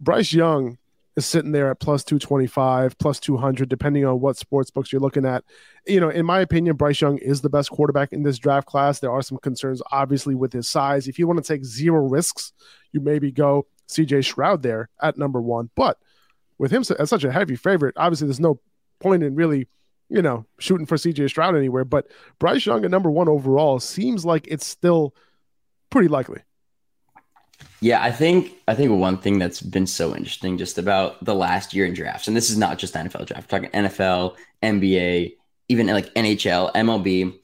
Bryce 0.00 0.32
Young 0.32 0.78
is 1.16 1.24
sitting 1.24 1.52
there 1.52 1.70
at 1.70 1.80
plus 1.80 2.04
225, 2.04 2.98
plus 2.98 3.18
200, 3.20 3.68
depending 3.68 4.04
on 4.04 4.20
what 4.20 4.36
sports 4.36 4.70
books 4.70 4.92
you're 4.92 5.00
looking 5.00 5.24
at. 5.24 5.44
You 5.86 5.98
know, 6.00 6.10
in 6.10 6.26
my 6.26 6.40
opinion, 6.40 6.76
Bryce 6.76 7.00
Young 7.00 7.18
is 7.18 7.40
the 7.40 7.48
best 7.48 7.70
quarterback 7.70 8.12
in 8.12 8.22
this 8.22 8.38
draft 8.38 8.66
class. 8.66 9.00
There 9.00 9.10
are 9.10 9.22
some 9.22 9.38
concerns, 9.38 9.80
obviously, 9.90 10.34
with 10.34 10.52
his 10.52 10.68
size. 10.68 11.08
If 11.08 11.18
you 11.18 11.26
want 11.26 11.42
to 11.42 11.54
take 11.54 11.64
zero 11.64 12.06
risks, 12.06 12.52
you 12.92 13.00
maybe 13.00 13.32
go 13.32 13.66
CJ 13.88 14.24
Stroud 14.24 14.62
there 14.62 14.90
at 15.00 15.16
number 15.16 15.40
one. 15.40 15.70
But 15.74 15.98
with 16.58 16.70
him 16.70 16.84
as 16.98 17.08
such 17.08 17.24
a 17.24 17.32
heavy 17.32 17.56
favorite, 17.56 17.94
obviously, 17.96 18.26
there's 18.26 18.40
no 18.40 18.60
point 19.00 19.22
in 19.22 19.34
really, 19.34 19.68
you 20.08 20.22
know, 20.22 20.46
shooting 20.58 20.86
for 20.86 20.96
CJ 20.96 21.28
Stroud 21.28 21.56
anywhere. 21.56 21.84
But 21.84 22.06
Bryce 22.38 22.66
Young 22.66 22.84
at 22.84 22.90
number 22.90 23.10
one 23.10 23.28
overall 23.28 23.80
seems 23.80 24.24
like 24.24 24.46
it's 24.48 24.66
still 24.66 25.14
pretty 25.90 26.08
likely. 26.08 26.40
Yeah, 27.80 28.02
I 28.02 28.10
think 28.10 28.52
I 28.66 28.74
think 28.74 28.90
one 28.92 29.18
thing 29.18 29.38
that's 29.38 29.60
been 29.60 29.86
so 29.86 30.14
interesting 30.14 30.58
just 30.58 30.78
about 30.78 31.22
the 31.24 31.34
last 31.34 31.74
year 31.74 31.84
in 31.86 31.94
drafts, 31.94 32.26
and 32.26 32.36
this 32.36 32.50
is 32.50 32.56
not 32.56 32.78
just 32.78 32.94
NFL 32.94 33.26
draft, 33.26 33.52
we're 33.52 33.60
talking 33.60 33.70
NFL, 33.70 34.36
NBA, 34.62 35.36
even 35.68 35.86
like 35.86 36.12
NHL, 36.14 36.72
MLB. 36.72 37.34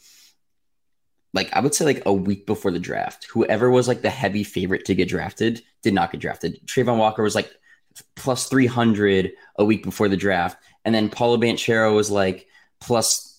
Like 1.34 1.50
I 1.54 1.60
would 1.60 1.74
say, 1.74 1.84
like 1.84 2.02
a 2.06 2.12
week 2.12 2.46
before 2.46 2.70
the 2.70 2.78
draft, 2.78 3.26
whoever 3.26 3.70
was 3.70 3.88
like 3.88 4.02
the 4.02 4.10
heavy 4.10 4.44
favorite 4.44 4.84
to 4.86 4.94
get 4.94 5.08
drafted 5.08 5.62
did 5.82 5.94
not 5.94 6.12
get 6.12 6.20
drafted. 6.20 6.60
Travon 6.66 6.98
Walker 6.98 7.22
was 7.22 7.34
like 7.34 7.50
plus 8.16 8.48
three 8.48 8.66
hundred 8.66 9.32
a 9.56 9.64
week 9.64 9.82
before 9.82 10.08
the 10.08 10.16
draft, 10.16 10.56
and 10.84 10.94
then 10.94 11.08
Paolo 11.08 11.36
Banchero 11.36 11.94
was 11.94 12.10
like 12.10 12.46
plus 12.80 13.38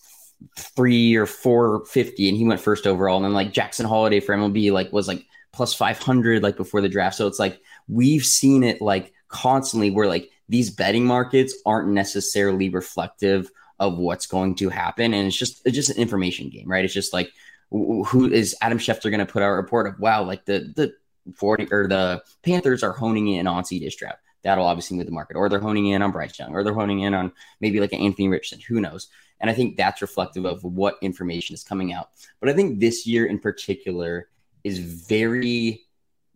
three 0.57 1.15
or 1.15 1.25
four 1.25 1.85
fifty, 1.85 2.27
and 2.29 2.37
he 2.37 2.45
went 2.45 2.61
first 2.61 2.87
overall. 2.87 3.17
And 3.17 3.25
then 3.25 3.33
like 3.33 3.53
Jackson 3.53 3.85
Holliday 3.85 4.19
for 4.19 4.35
MLB 4.35 4.71
like 4.71 4.91
was 4.91 5.07
like 5.07 5.25
plus 5.53 5.73
500 5.73 6.43
like 6.43 6.57
before 6.57 6.81
the 6.81 6.89
draft. 6.89 7.15
So 7.15 7.27
it's 7.27 7.39
like 7.39 7.61
we've 7.87 8.25
seen 8.25 8.63
it 8.63 8.81
like 8.81 9.13
constantly 9.27 9.91
where 9.91 10.07
like 10.07 10.29
these 10.49 10.69
betting 10.69 11.05
markets 11.05 11.55
aren't 11.65 11.89
necessarily 11.89 12.69
reflective 12.69 13.49
of 13.79 13.97
what's 13.97 14.27
going 14.27 14.55
to 14.55 14.69
happen 14.69 15.13
and 15.13 15.27
it's 15.27 15.37
just 15.37 15.61
it's 15.65 15.75
just 15.75 15.89
an 15.89 15.97
information 15.97 16.49
game, 16.49 16.69
right? 16.69 16.83
It's 16.83 16.93
just 16.93 17.13
like 17.13 17.31
who 17.71 18.29
is 18.31 18.55
Adam 18.61 18.77
Schefter 18.77 19.09
going 19.09 19.19
to 19.19 19.25
put 19.25 19.41
out 19.41 19.49
a 19.49 19.55
report 19.55 19.87
of 19.87 19.99
wow, 19.99 20.23
like 20.23 20.45
the 20.45 20.73
the 20.75 20.93
40 21.35 21.71
or 21.71 21.87
the 21.87 22.21
Panthers 22.43 22.83
are 22.83 22.91
honing 22.91 23.29
in 23.29 23.47
on 23.47 23.63
C. 23.63 23.79
CJ 23.79 23.91
Stroud. 23.91 24.15
That'll 24.43 24.65
obviously 24.65 24.97
move 24.97 25.05
the 25.05 25.11
market, 25.11 25.37
or 25.37 25.49
they're 25.49 25.59
honing 25.59 25.87
in 25.87 26.01
on 26.01 26.11
Bryce 26.11 26.37
Young, 26.37 26.53
or 26.53 26.63
they're 26.63 26.73
honing 26.73 27.01
in 27.01 27.13
on 27.13 27.31
maybe 27.61 27.79
like 27.79 27.93
an 27.93 28.01
Anthony 28.01 28.27
Richardson. 28.27 28.59
Who 28.67 28.81
knows? 28.81 29.07
And 29.39 29.49
I 29.49 29.53
think 29.53 29.77
that's 29.77 30.01
reflective 30.01 30.45
of 30.45 30.63
what 30.63 30.97
information 31.01 31.53
is 31.53 31.63
coming 31.63 31.93
out. 31.93 32.09
But 32.39 32.49
I 32.49 32.53
think 32.53 32.79
this 32.79 33.05
year 33.07 33.25
in 33.25 33.39
particular, 33.39 34.27
is 34.63 34.79
very, 34.79 35.85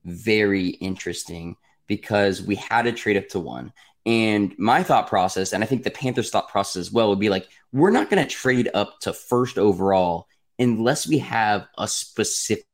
very 0.03 0.67
interesting 0.67 1.55
because 1.87 2.41
we 2.41 2.55
had 2.55 2.83
to 2.83 2.91
trade 2.91 3.17
up 3.17 3.29
to 3.29 3.39
one. 3.39 3.71
And 4.05 4.53
my 4.57 4.83
thought 4.83 5.07
process, 5.07 5.53
and 5.53 5.63
I 5.63 5.67
think 5.67 5.83
the 5.83 5.91
Panthers' 5.91 6.29
thought 6.29 6.49
process 6.49 6.79
as 6.79 6.91
well, 6.91 7.09
would 7.09 7.19
be 7.19 7.29
like, 7.29 7.47
we're 7.73 7.91
not 7.91 8.09
going 8.09 8.23
to 8.23 8.29
trade 8.29 8.69
up 8.73 8.99
to 9.01 9.13
first 9.13 9.57
overall 9.57 10.27
unless 10.59 11.07
we 11.07 11.19
have 11.19 11.67
a 11.77 11.87
specific 11.87 12.65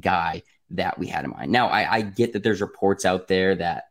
guy 0.00 0.42
that 0.70 0.98
we 0.98 1.06
had 1.06 1.24
in 1.24 1.30
mind. 1.30 1.52
Now, 1.52 1.68
I, 1.68 1.96
I 1.96 2.00
get 2.02 2.32
that 2.32 2.42
there's 2.42 2.60
reports 2.60 3.04
out 3.04 3.28
there 3.28 3.54
that 3.56 3.84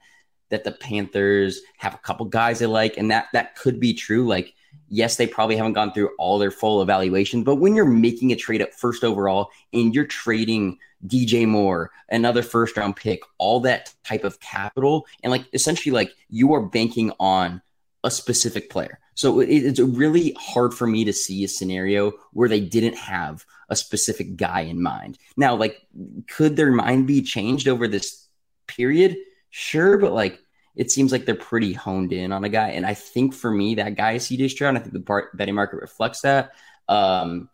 that 0.53 0.63
the 0.63 0.71
Panthers 0.71 1.61
have 1.77 1.95
a 1.95 1.97
couple 1.97 2.27
guys 2.27 2.59
they 2.59 2.67
like, 2.67 2.95
and 2.95 3.09
that 3.11 3.25
that 3.33 3.55
could 3.55 3.79
be 3.79 3.93
true. 3.93 4.27
Like 4.27 4.53
yes, 4.89 5.15
they 5.15 5.25
probably 5.25 5.55
haven't 5.55 5.73
gone 5.73 5.91
through 5.91 6.11
all 6.19 6.37
their 6.37 6.51
full 6.51 6.81
evaluation, 6.81 7.43
but 7.43 7.55
when 7.55 7.75
you're 7.75 7.85
making 7.85 8.31
a 8.31 8.35
trade 8.35 8.61
up 8.61 8.73
first 8.73 9.03
overall 9.03 9.49
and 9.73 9.93
you're 9.93 10.05
trading 10.05 10.77
DJ 11.07 11.47
Moore, 11.47 11.91
another 12.09 12.43
first 12.43 12.77
round 12.77 12.95
pick, 12.95 13.21
all 13.39 13.59
that 13.61 13.93
type 14.03 14.23
of 14.23 14.39
capital, 14.39 15.07
and 15.23 15.31
like 15.31 15.45
essentially 15.53 15.91
like 15.91 16.13
you 16.29 16.53
are 16.53 16.61
banking 16.61 17.11
on 17.19 17.61
a 18.03 18.11
specific 18.11 18.69
player. 18.69 18.99
So 19.15 19.39
it's 19.39 19.79
really 19.79 20.35
hard 20.39 20.73
for 20.73 20.87
me 20.87 21.05
to 21.05 21.13
see 21.13 21.43
a 21.43 21.47
scenario 21.47 22.13
where 22.31 22.49
they 22.49 22.59
didn't 22.59 22.97
have 22.97 23.45
a 23.69 23.75
specific 23.75 24.35
guy 24.35 24.61
in 24.61 24.81
mind. 24.81 25.17
Now, 25.37 25.55
like, 25.55 25.81
could 26.27 26.55
their 26.55 26.71
mind 26.71 27.07
be 27.07 27.21
changed 27.21 27.67
over 27.67 27.87
this 27.87 28.27
period? 28.67 29.17
Sure, 29.51 29.97
but 29.97 30.13
like 30.13 30.39
it 30.75 30.91
seems 30.91 31.11
like 31.11 31.25
they're 31.25 31.35
pretty 31.35 31.73
honed 31.73 32.13
in 32.13 32.31
on 32.31 32.43
a 32.43 32.49
guy. 32.49 32.69
And 32.69 32.85
I 32.85 32.93
think 32.93 33.33
for 33.33 33.51
me, 33.51 33.75
that 33.75 33.95
guy 33.95 34.13
is 34.13 34.25
CJ 34.25 34.49
Stroud. 34.49 34.75
I 34.75 34.79
think 34.79 34.93
the 34.93 34.99
part, 34.99 35.35
betting 35.37 35.55
market 35.55 35.77
reflects 35.77 36.21
that. 36.21 36.53
Um, 36.89 37.49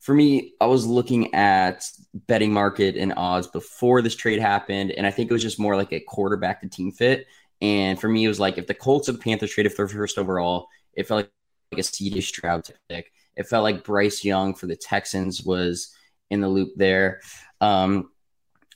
for 0.00 0.14
me, 0.14 0.52
I 0.60 0.66
was 0.66 0.86
looking 0.86 1.34
at 1.34 1.84
betting 2.14 2.52
market 2.52 2.96
and 2.96 3.14
odds 3.16 3.46
before 3.46 4.02
this 4.02 4.14
trade 4.14 4.38
happened, 4.38 4.90
and 4.90 5.06
I 5.06 5.10
think 5.10 5.30
it 5.30 5.34
was 5.34 5.42
just 5.42 5.58
more 5.58 5.76
like 5.76 5.92
a 5.92 6.00
quarterback 6.00 6.60
to 6.60 6.68
team 6.68 6.92
fit. 6.92 7.26
And 7.62 7.98
for 7.98 8.08
me, 8.08 8.24
it 8.24 8.28
was 8.28 8.40
like 8.40 8.58
if 8.58 8.66
the 8.66 8.74
Colts 8.74 9.06
the 9.06 9.14
Panthers 9.14 9.52
traded 9.52 9.72
for 9.72 9.88
first 9.88 10.18
overall, 10.18 10.68
it 10.92 11.06
felt 11.06 11.18
like, 11.18 11.30
like 11.72 11.80
a 11.80 11.82
CJ 11.82 12.22
Stroud 12.22 12.68
pick. 12.88 13.12
It 13.36 13.46
felt 13.46 13.64
like 13.64 13.84
Bryce 13.84 14.24
Young 14.24 14.54
for 14.54 14.66
the 14.66 14.76
Texans 14.76 15.42
was 15.42 15.94
in 16.30 16.40
the 16.40 16.48
loop 16.48 16.72
there. 16.76 17.20
Um, 17.60 18.10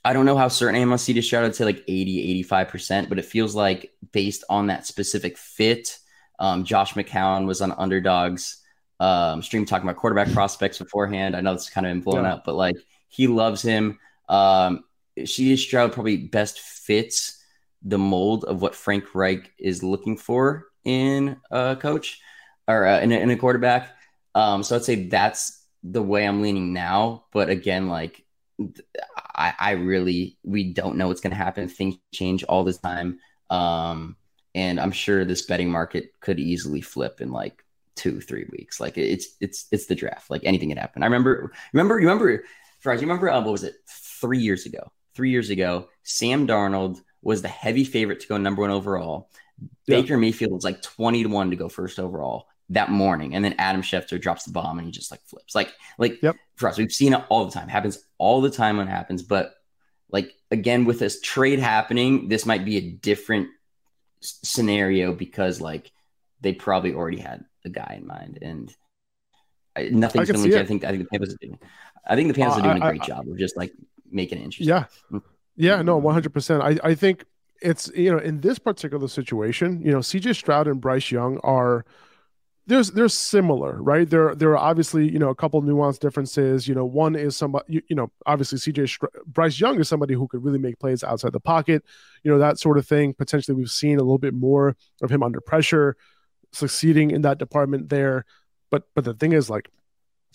I 0.04 0.12
don't 0.12 0.26
know 0.26 0.36
how 0.36 0.48
certain 0.48 0.76
I 0.76 0.78
am 0.78 0.92
on 0.92 0.98
CJ 0.98 1.22
Stroud. 1.24 1.44
I'd 1.44 1.54
say 1.54 1.64
like 1.64 1.84
80, 1.86 2.44
85%, 2.44 3.08
but 3.08 3.18
it 3.18 3.24
feels 3.24 3.54
like 3.54 3.92
based 4.12 4.44
on 4.48 4.68
that 4.68 4.86
specific 4.86 5.36
fit. 5.36 5.98
Um, 6.38 6.64
Josh 6.64 6.94
McCown 6.94 7.46
was 7.46 7.60
on 7.60 7.72
underdogs 7.72 8.62
um, 9.00 9.42
stream 9.42 9.64
talking 9.64 9.88
about 9.88 9.96
quarterback 9.96 10.32
prospects 10.32 10.78
beforehand. 10.78 11.36
I 11.36 11.40
know 11.40 11.52
it's 11.52 11.70
kind 11.70 11.86
of 11.86 11.92
been 11.92 12.00
blown 12.00 12.24
yeah. 12.24 12.34
up, 12.34 12.44
but 12.44 12.54
like 12.54 12.76
he 13.08 13.26
loves 13.26 13.62
him. 13.62 13.98
Um, 14.28 14.84
Stroud 15.24 15.92
probably 15.92 16.16
best 16.16 16.60
fits 16.60 17.42
the 17.82 17.98
mold 17.98 18.44
of 18.44 18.60
what 18.60 18.74
Frank 18.74 19.14
Reich 19.14 19.52
is 19.58 19.82
looking 19.82 20.16
for 20.16 20.66
in 20.84 21.36
a 21.50 21.76
coach 21.76 22.20
or 22.66 22.86
uh, 22.86 23.00
in, 23.00 23.12
a, 23.12 23.16
in, 23.16 23.30
a, 23.30 23.36
quarterback. 23.36 23.96
Um, 24.34 24.62
so 24.62 24.76
I'd 24.76 24.84
say 24.84 25.06
that's 25.06 25.64
the 25.82 26.02
way 26.02 26.26
I'm 26.26 26.42
leaning 26.42 26.72
now. 26.72 27.24
But 27.32 27.50
again, 27.50 27.88
like 27.88 28.24
I, 29.34 29.54
I 29.58 29.70
really 29.72 30.36
we 30.42 30.72
don't 30.72 30.96
know 30.96 31.08
what's 31.08 31.20
going 31.20 31.30
to 31.30 31.36
happen. 31.36 31.68
Things 31.68 31.96
change 32.12 32.44
all 32.44 32.64
the 32.64 32.72
time, 32.72 33.18
um, 33.50 34.16
and 34.54 34.80
I'm 34.80 34.92
sure 34.92 35.24
this 35.24 35.42
betting 35.42 35.70
market 35.70 36.12
could 36.20 36.40
easily 36.40 36.80
flip 36.80 37.20
in 37.20 37.30
like 37.30 37.64
two 37.94 38.20
three 38.20 38.46
weeks. 38.50 38.80
Like 38.80 38.98
it's 38.98 39.36
it's 39.40 39.66
it's 39.70 39.86
the 39.86 39.94
draft. 39.94 40.30
Like 40.30 40.42
anything 40.44 40.70
can 40.70 40.78
happen. 40.78 41.02
I 41.02 41.06
remember 41.06 41.52
remember 41.72 42.00
you 42.00 42.08
remember 42.08 42.44
Faraz, 42.82 42.96
you 42.96 43.02
remember 43.02 43.30
um, 43.30 43.44
what 43.44 43.52
was 43.52 43.64
it 43.64 43.76
three 43.88 44.38
years 44.38 44.66
ago? 44.66 44.92
Three 45.14 45.30
years 45.30 45.50
ago, 45.50 45.88
Sam 46.04 46.46
Darnold 46.46 47.00
was 47.22 47.42
the 47.42 47.48
heavy 47.48 47.84
favorite 47.84 48.20
to 48.20 48.28
go 48.28 48.36
number 48.36 48.62
one 48.62 48.70
overall. 48.70 49.30
Yeah. 49.86 50.00
Baker 50.00 50.16
Mayfield 50.16 50.52
was 50.52 50.62
like 50.62 50.82
20 50.82 51.24
to 51.24 51.28
1 51.28 51.50
to 51.50 51.56
go 51.56 51.68
first 51.68 51.98
overall 51.98 52.46
that 52.70 52.90
morning. 52.90 53.34
And 53.34 53.44
then 53.44 53.54
Adam 53.58 53.82
Schefter 53.82 54.20
drops 54.20 54.44
the 54.44 54.52
bomb 54.52 54.78
and 54.78 54.86
he 54.86 54.92
just 54.92 55.10
like 55.10 55.22
flips. 55.24 55.54
Like, 55.54 55.72
like 55.98 56.22
yep. 56.22 56.36
for 56.56 56.68
us, 56.68 56.78
we've 56.78 56.92
seen 56.92 57.14
it 57.14 57.24
all 57.28 57.44
the 57.46 57.52
time. 57.52 57.68
Happens 57.68 58.04
all 58.18 58.40
the 58.40 58.50
time 58.50 58.76
when 58.76 58.88
it 58.88 58.90
happens. 58.90 59.22
But 59.22 59.54
like 60.10 60.34
again, 60.50 60.84
with 60.84 60.98
this 60.98 61.20
trade 61.20 61.58
happening, 61.58 62.28
this 62.28 62.44
might 62.44 62.64
be 62.64 62.76
a 62.76 62.90
different 62.90 63.48
scenario 64.20 65.14
because 65.14 65.60
like 65.60 65.90
they 66.40 66.52
probably 66.52 66.94
already 66.94 67.18
had 67.18 67.44
a 67.64 67.70
guy 67.70 67.96
in 67.98 68.06
mind. 68.06 68.38
And 68.42 68.74
I, 69.74 69.88
nothing's 69.88 70.30
going 70.30 70.50
to 70.50 70.60
I 70.60 70.66
think 70.66 70.84
I 70.84 70.90
think 70.90 71.04
the 71.04 71.08
Panthers 71.08 71.34
are 71.34 71.38
doing 71.40 71.58
I 72.06 72.16
think 72.16 72.28
the 72.28 72.34
Panthers 72.34 72.58
uh, 72.58 72.60
are 72.60 72.74
doing 72.74 72.82
I, 72.82 72.88
a 72.88 72.90
great 72.90 73.02
I, 73.02 73.06
job 73.06 73.28
of 73.28 73.38
just 73.38 73.56
like 73.56 73.72
making 74.10 74.38
it 74.38 74.44
interesting. 74.44 74.68
Yeah. 74.68 74.84
Mm. 75.10 75.22
Yeah, 75.60 75.82
no, 75.82 76.00
100%. 76.00 76.62
I, 76.62 76.88
I 76.88 76.94
think 76.94 77.24
it's, 77.60 77.90
you 77.92 78.12
know, 78.12 78.18
in 78.18 78.42
this 78.42 78.60
particular 78.60 79.08
situation, 79.08 79.82
you 79.84 79.90
know, 79.90 79.98
CJ 79.98 80.36
Stroud 80.36 80.68
and 80.68 80.80
Bryce 80.80 81.10
Young 81.10 81.38
are– 81.38 81.84
there's 82.68 82.90
they're 82.90 83.08
similar, 83.08 83.82
right? 83.82 84.08
There 84.08 84.34
there 84.34 84.50
are 84.50 84.58
obviously 84.58 85.10
you 85.10 85.18
know 85.18 85.30
a 85.30 85.34
couple 85.34 85.60
nuanced 85.62 86.00
differences. 86.00 86.68
You 86.68 86.74
know, 86.74 86.84
one 86.84 87.16
is 87.16 87.34
somebody 87.34 87.64
you, 87.68 87.82
you 87.88 87.96
know 87.96 88.12
obviously 88.26 88.58
CJ 88.58 88.98
Bryce 89.26 89.58
Young 89.58 89.80
is 89.80 89.88
somebody 89.88 90.12
who 90.12 90.28
could 90.28 90.44
really 90.44 90.58
make 90.58 90.78
plays 90.78 91.02
outside 91.02 91.32
the 91.32 91.40
pocket, 91.40 91.82
you 92.22 92.30
know 92.30 92.38
that 92.38 92.58
sort 92.58 92.76
of 92.76 92.86
thing. 92.86 93.14
Potentially, 93.14 93.56
we've 93.56 93.70
seen 93.70 93.96
a 93.96 94.02
little 94.02 94.18
bit 94.18 94.34
more 94.34 94.76
of 95.00 95.10
him 95.10 95.22
under 95.22 95.40
pressure, 95.40 95.96
succeeding 96.52 97.10
in 97.10 97.22
that 97.22 97.38
department 97.38 97.88
there. 97.88 98.26
But 98.70 98.84
but 98.94 99.04
the 99.04 99.14
thing 99.14 99.32
is, 99.32 99.48
like, 99.48 99.70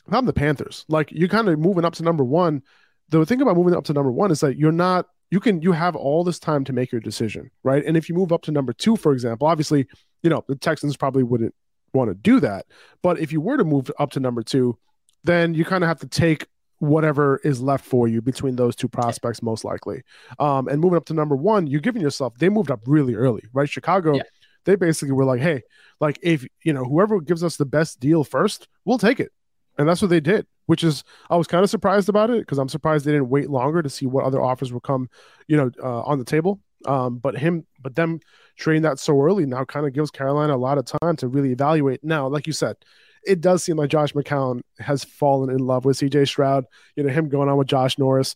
if 0.08 0.14
I'm 0.14 0.26
the 0.26 0.34
Panthers, 0.34 0.86
like 0.88 1.12
you're 1.12 1.30
kind 1.30 1.48
of 1.48 1.60
moving 1.60 1.86
up 1.86 1.94
to 1.96 2.04
number 2.04 2.24
one. 2.24 2.64
The 3.10 3.24
thing 3.28 3.42
about 3.42 3.58
moving 3.58 3.76
up 3.76 3.84
to 3.86 3.94
number 3.94 4.12
one 4.12 4.32
is 4.32 4.40
that 4.40 4.58
you're 4.58 4.72
not 4.72 5.06
you 5.30 5.40
can 5.40 5.62
you 5.62 5.72
have 5.72 5.96
all 5.96 6.24
this 6.24 6.40
time 6.40 6.64
to 6.64 6.74
make 6.74 6.92
your 6.92 7.02
decision, 7.02 7.52
right? 7.62 7.86
And 7.86 7.96
if 7.96 8.10
you 8.10 8.16
move 8.16 8.32
up 8.32 8.42
to 8.44 8.52
number 8.52 8.74
two, 8.74 8.96
for 8.96 9.14
example, 9.14 9.46
obviously, 9.46 9.86
you 10.24 10.32
know 10.32 10.44
the 10.48 10.56
Texans 10.56 10.98
probably 10.98 11.22
wouldn't 11.22 11.54
want 11.94 12.10
to 12.10 12.16
do 12.16 12.40
that. 12.40 12.66
But 13.02 13.20
if 13.20 13.32
you 13.32 13.40
were 13.40 13.58
to 13.58 13.64
move 13.64 13.92
up 14.00 14.12
to 14.12 14.20
number 14.20 14.44
two, 14.44 14.78
then 15.24 15.54
you 15.54 15.64
kind 15.64 15.84
of 15.84 15.88
have 15.88 16.00
to 16.00 16.08
take 16.08 16.48
whatever 16.80 17.40
is 17.44 17.62
left 17.62 17.86
for 17.86 18.08
you 18.08 18.22
between 18.22 18.58
those 18.58 18.76
two 18.76 18.90
prospects, 18.90 19.42
most 19.42 19.64
likely. 19.64 20.04
Um, 20.38 20.68
and 20.68 20.82
moving 20.82 20.98
up 20.98 21.06
to 21.06 21.14
number 21.14 21.36
one, 21.36 21.68
you're 21.68 21.80
giving 21.80 22.02
yourself, 22.02 22.34
they 22.38 22.50
moved 22.50 22.70
up 22.70 22.82
really 22.86 23.16
early, 23.16 23.44
right? 23.54 23.70
Chicago, 23.70 24.16
yeah. 24.16 24.24
they 24.66 24.76
basically 24.76 25.14
were 25.14 25.24
like, 25.24 25.40
hey, 25.40 25.62
like 26.02 26.20
if, 26.22 26.46
you 26.64 26.74
know, 26.74 26.84
whoever 26.84 27.22
gives 27.22 27.44
us 27.44 27.56
the 27.56 27.66
best 27.66 28.02
deal 28.02 28.26
first, 28.26 28.68
we'll 28.84 28.98
take 28.98 29.22
it. 29.22 29.32
And 29.78 29.88
that's 29.88 30.02
what 30.02 30.10
they 30.10 30.20
did, 30.20 30.46
which 30.66 30.84
is, 30.84 31.06
I 31.30 31.38
was 31.38 31.48
kind 31.48 31.64
of 31.64 31.70
surprised 31.70 32.10
about 32.10 32.30
it 32.30 32.40
because 32.40 32.58
I'm 32.58 32.70
surprised 32.70 33.06
they 33.06 33.14
didn't 33.14 33.30
wait 33.30 33.50
longer 33.50 33.82
to 33.82 33.90
see 33.90 34.06
what 34.06 34.26
other 34.26 34.42
offers 34.42 34.74
will 34.74 34.82
come, 34.82 35.10
you 35.48 35.56
know, 35.56 35.72
uh, 35.82 36.02
on 36.02 36.20
the 36.20 36.26
table. 36.26 36.60
Um, 36.86 37.18
but 37.18 37.38
him 37.38 37.66
But 37.82 37.96
them 37.96 38.20
trading 38.56 38.84
that 38.84 39.00
so 39.00 39.20
early 39.22 39.46
now 39.46 39.66
kind 39.66 39.86
of 39.86 39.94
gives 39.94 40.12
Carolina 40.12 40.56
a 40.56 40.58
lot 40.58 40.78
of 40.78 40.86
time 40.86 41.16
to 41.18 41.28
really 41.28 41.52
evaluate. 41.52 42.04
Now, 42.04 42.28
like 42.28 42.48
you 42.48 42.54
said, 42.54 42.78
it 43.26 43.42
does 43.42 43.64
seem 43.64 43.78
like 43.78 43.90
Josh 43.90 44.14
McCown 44.14 44.62
has 44.80 45.04
fallen 45.04 45.50
in 45.50 45.60
love 45.60 45.86
with 45.86 45.98
CJ 45.98 46.28
Stroud. 46.28 46.66
You 46.96 47.04
know, 47.04 47.10
him 47.10 47.30
going 47.30 47.50
on 47.50 47.58
with 47.58 47.68
Josh 47.68 47.98
Norris 47.98 48.36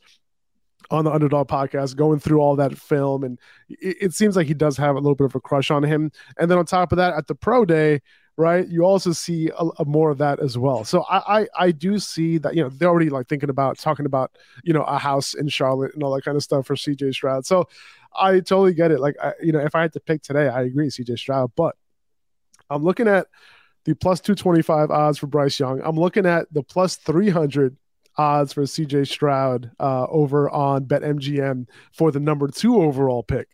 on 0.89 1.05
the 1.05 1.11
Underdog 1.11 1.47
podcast, 1.47 1.95
going 1.95 2.19
through 2.19 2.39
all 2.39 2.55
that 2.55 2.77
film, 2.77 3.23
and 3.23 3.39
it, 3.69 3.97
it, 4.01 4.13
seems 4.13 4.35
like 4.35 4.47
he 4.47 4.53
does 4.53 4.77
have 4.77 4.95
a 4.95 4.99
little 4.99 5.15
bit 5.15 5.25
of 5.25 5.35
a 5.35 5.41
crush 5.41 5.69
on 5.69 5.83
him. 5.83 6.11
And 6.37 6.49
then 6.49 6.57
on 6.57 6.65
top 6.65 6.93
of 6.93 6.97
that, 6.97 7.13
at 7.13 7.27
the 7.27 7.35
pro 7.35 7.65
day, 7.65 8.01
right, 8.37 8.67
you 8.67 8.83
also 8.83 9.11
see 9.11 9.49
a, 9.57 9.65
a 9.79 9.85
more 9.85 10.09
of 10.09 10.19
that 10.19 10.39
as 10.39 10.57
well. 10.57 10.85
So 10.85 11.03
I, 11.09 11.41
I, 11.41 11.47
I 11.59 11.71
do 11.71 11.99
see 11.99 12.37
that 12.37 12.55
you 12.55 12.63
know 12.63 12.69
they're 12.69 12.89
already 12.89 13.09
like 13.09 13.27
thinking 13.27 13.49
about 13.49 13.77
talking 13.77 14.05
about 14.05 14.37
you 14.63 14.73
know 14.73 14.83
a 14.83 14.97
house 14.97 15.33
in 15.33 15.49
Charlotte 15.49 15.93
and 15.93 16.03
all 16.03 16.13
that 16.15 16.23
kind 16.23 16.37
of 16.37 16.43
stuff 16.43 16.67
for 16.67 16.75
CJ 16.75 17.13
Stroud. 17.13 17.45
So 17.45 17.67
I 18.17 18.33
totally 18.39 18.73
get 18.73 18.91
it. 18.91 18.99
Like 18.99 19.15
I, 19.21 19.33
you 19.41 19.51
know, 19.51 19.59
if 19.59 19.75
I 19.75 19.81
had 19.81 19.93
to 19.93 19.99
pick 19.99 20.21
today, 20.21 20.47
I 20.47 20.63
agree 20.63 20.87
CJ 20.87 21.17
Stroud, 21.19 21.51
but 21.55 21.75
I'm 22.69 22.83
looking 22.83 23.07
at 23.07 23.27
the 23.85 23.95
plus 23.95 24.19
225 24.19 24.91
odds 24.91 25.17
for 25.17 25.27
Bryce 25.27 25.59
Young. 25.59 25.81
I'm 25.83 25.95
looking 25.95 26.25
at 26.25 26.51
the 26.53 26.63
plus 26.63 26.97
300 26.97 27.77
odds 28.17 28.53
for 28.53 28.63
CJ 28.63 29.07
Stroud 29.07 29.71
uh, 29.79 30.07
over 30.09 30.49
on 30.49 30.85
BetMGM 30.85 31.67
for 31.93 32.11
the 32.11 32.19
number 32.19 32.47
two 32.47 32.81
overall 32.81 33.23
pick. 33.23 33.47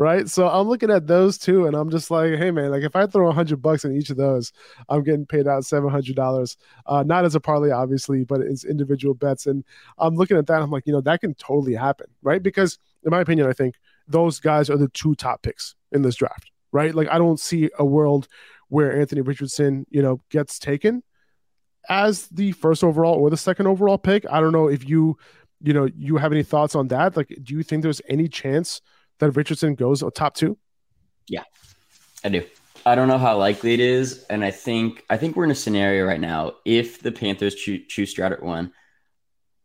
Right. 0.00 0.28
So 0.28 0.48
I'm 0.48 0.68
looking 0.68 0.92
at 0.92 1.08
those 1.08 1.38
two 1.38 1.66
and 1.66 1.74
I'm 1.74 1.90
just 1.90 2.08
like, 2.08 2.38
hey, 2.38 2.52
man, 2.52 2.70
like 2.70 2.84
if 2.84 2.94
I 2.94 3.06
throw 3.06 3.28
a 3.28 3.32
hundred 3.32 3.60
bucks 3.60 3.84
in 3.84 3.96
each 3.96 4.10
of 4.10 4.16
those, 4.16 4.52
I'm 4.88 5.02
getting 5.02 5.26
paid 5.26 5.48
out 5.48 5.64
$700. 5.64 6.56
Uh, 6.86 7.02
not 7.02 7.24
as 7.24 7.34
a 7.34 7.40
parlay, 7.40 7.72
obviously, 7.72 8.22
but 8.22 8.40
it's 8.40 8.64
individual 8.64 9.14
bets. 9.14 9.46
And 9.46 9.64
I'm 9.98 10.14
looking 10.14 10.36
at 10.36 10.46
that. 10.46 10.62
I'm 10.62 10.70
like, 10.70 10.86
you 10.86 10.92
know, 10.92 11.00
that 11.00 11.20
can 11.20 11.34
totally 11.34 11.74
happen. 11.74 12.06
Right. 12.22 12.40
Because 12.40 12.78
in 13.04 13.10
my 13.10 13.20
opinion, 13.22 13.48
I 13.48 13.52
think 13.52 13.74
those 14.08 14.40
guys 14.40 14.70
are 14.70 14.76
the 14.76 14.88
two 14.88 15.14
top 15.14 15.42
picks 15.42 15.74
in 15.92 16.02
this 16.02 16.16
draft. 16.16 16.50
Right. 16.72 16.94
Like 16.94 17.08
I 17.08 17.18
don't 17.18 17.40
see 17.40 17.70
a 17.78 17.84
world 17.84 18.28
where 18.68 18.98
Anthony 18.98 19.22
Richardson, 19.22 19.86
you 19.90 20.02
know, 20.02 20.20
gets 20.30 20.58
taken 20.58 21.02
as 21.88 22.26
the 22.28 22.52
first 22.52 22.84
overall 22.84 23.14
or 23.14 23.30
the 23.30 23.36
second 23.36 23.66
overall 23.66 23.98
pick. 23.98 24.24
I 24.30 24.40
don't 24.40 24.52
know 24.52 24.68
if 24.68 24.88
you, 24.88 25.16
you 25.62 25.72
know, 25.72 25.88
you 25.96 26.18
have 26.18 26.32
any 26.32 26.42
thoughts 26.42 26.74
on 26.74 26.88
that. 26.88 27.16
Like, 27.16 27.34
do 27.42 27.54
you 27.54 27.62
think 27.62 27.82
there's 27.82 28.02
any 28.08 28.28
chance 28.28 28.80
that 29.18 29.30
Richardson 29.32 29.74
goes 29.74 30.04
top 30.14 30.34
two? 30.34 30.58
Yeah, 31.26 31.44
I 32.22 32.28
do. 32.28 32.44
I 32.86 32.94
don't 32.94 33.08
know 33.08 33.18
how 33.18 33.36
likely 33.36 33.74
it 33.74 33.80
is, 33.80 34.24
and 34.30 34.44
I 34.44 34.50
think 34.50 35.04
I 35.10 35.16
think 35.16 35.36
we're 35.36 35.44
in 35.44 35.50
a 35.50 35.56
scenario 35.56 36.06
right 36.06 36.20
now. 36.20 36.54
If 36.64 37.02
the 37.02 37.12
Panthers 37.12 37.54
choose, 37.54 37.86
choose 37.88 38.10
Stroud 38.10 38.32
at 38.32 38.42
one, 38.42 38.72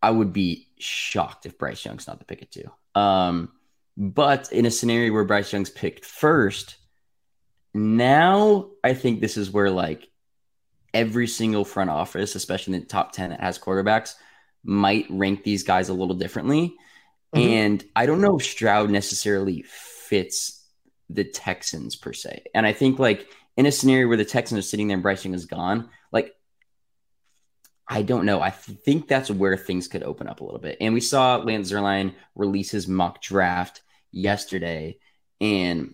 I 0.01 0.11
would 0.11 0.33
be 0.33 0.67
shocked 0.77 1.45
if 1.45 1.57
Bryce 1.57 1.85
Young's 1.85 2.07
not 2.07 2.19
the 2.19 2.25
pick 2.25 2.41
at 2.41 2.51
two. 2.51 2.69
Um, 2.99 3.51
but 3.95 4.51
in 4.51 4.65
a 4.65 4.71
scenario 4.71 5.11
where 5.13 5.23
Bryce 5.23 5.51
Young's 5.53 5.69
picked 5.69 6.05
first, 6.05 6.75
now 7.73 8.69
I 8.83 8.93
think 8.93 9.21
this 9.21 9.37
is 9.37 9.51
where 9.51 9.69
like 9.69 10.09
every 10.93 11.27
single 11.27 11.65
front 11.65 11.89
office, 11.89 12.35
especially 12.35 12.75
in 12.75 12.81
the 12.81 12.85
top 12.85 13.11
10 13.11 13.31
that 13.31 13.39
has 13.39 13.59
quarterbacks, 13.59 14.15
might 14.63 15.05
rank 15.09 15.43
these 15.43 15.63
guys 15.63 15.89
a 15.89 15.93
little 15.93 16.15
differently. 16.15 16.75
Mm-hmm. 17.35 17.47
And 17.47 17.85
I 17.95 18.05
don't 18.05 18.21
know 18.21 18.37
if 18.37 18.45
Stroud 18.45 18.89
necessarily 18.89 19.63
fits 19.67 20.65
the 21.09 21.23
Texans 21.23 21.95
per 21.95 22.13
se. 22.13 22.43
And 22.53 22.65
I 22.65 22.73
think 22.73 22.99
like 22.99 23.27
in 23.57 23.65
a 23.65 23.71
scenario 23.71 24.07
where 24.07 24.17
the 24.17 24.25
Texans 24.25 24.59
are 24.59 24.67
sitting 24.67 24.87
there 24.87 24.95
and 24.95 25.03
Bryce 25.03 25.25
Young 25.25 25.33
is 25.33 25.45
gone, 25.45 25.89
like 26.11 26.33
I 27.87 28.01
don't 28.01 28.25
know. 28.25 28.41
I 28.41 28.49
think 28.49 29.07
that's 29.07 29.29
where 29.29 29.57
things 29.57 29.87
could 29.87 30.03
open 30.03 30.27
up 30.27 30.39
a 30.39 30.43
little 30.43 30.59
bit. 30.59 30.77
And 30.79 30.93
we 30.93 31.01
saw 31.01 31.37
Lance 31.37 31.71
Zierlein 31.71 32.13
release 32.35 32.71
his 32.71 32.87
mock 32.87 33.21
draft 33.21 33.81
yesterday. 34.11 34.97
And 35.41 35.93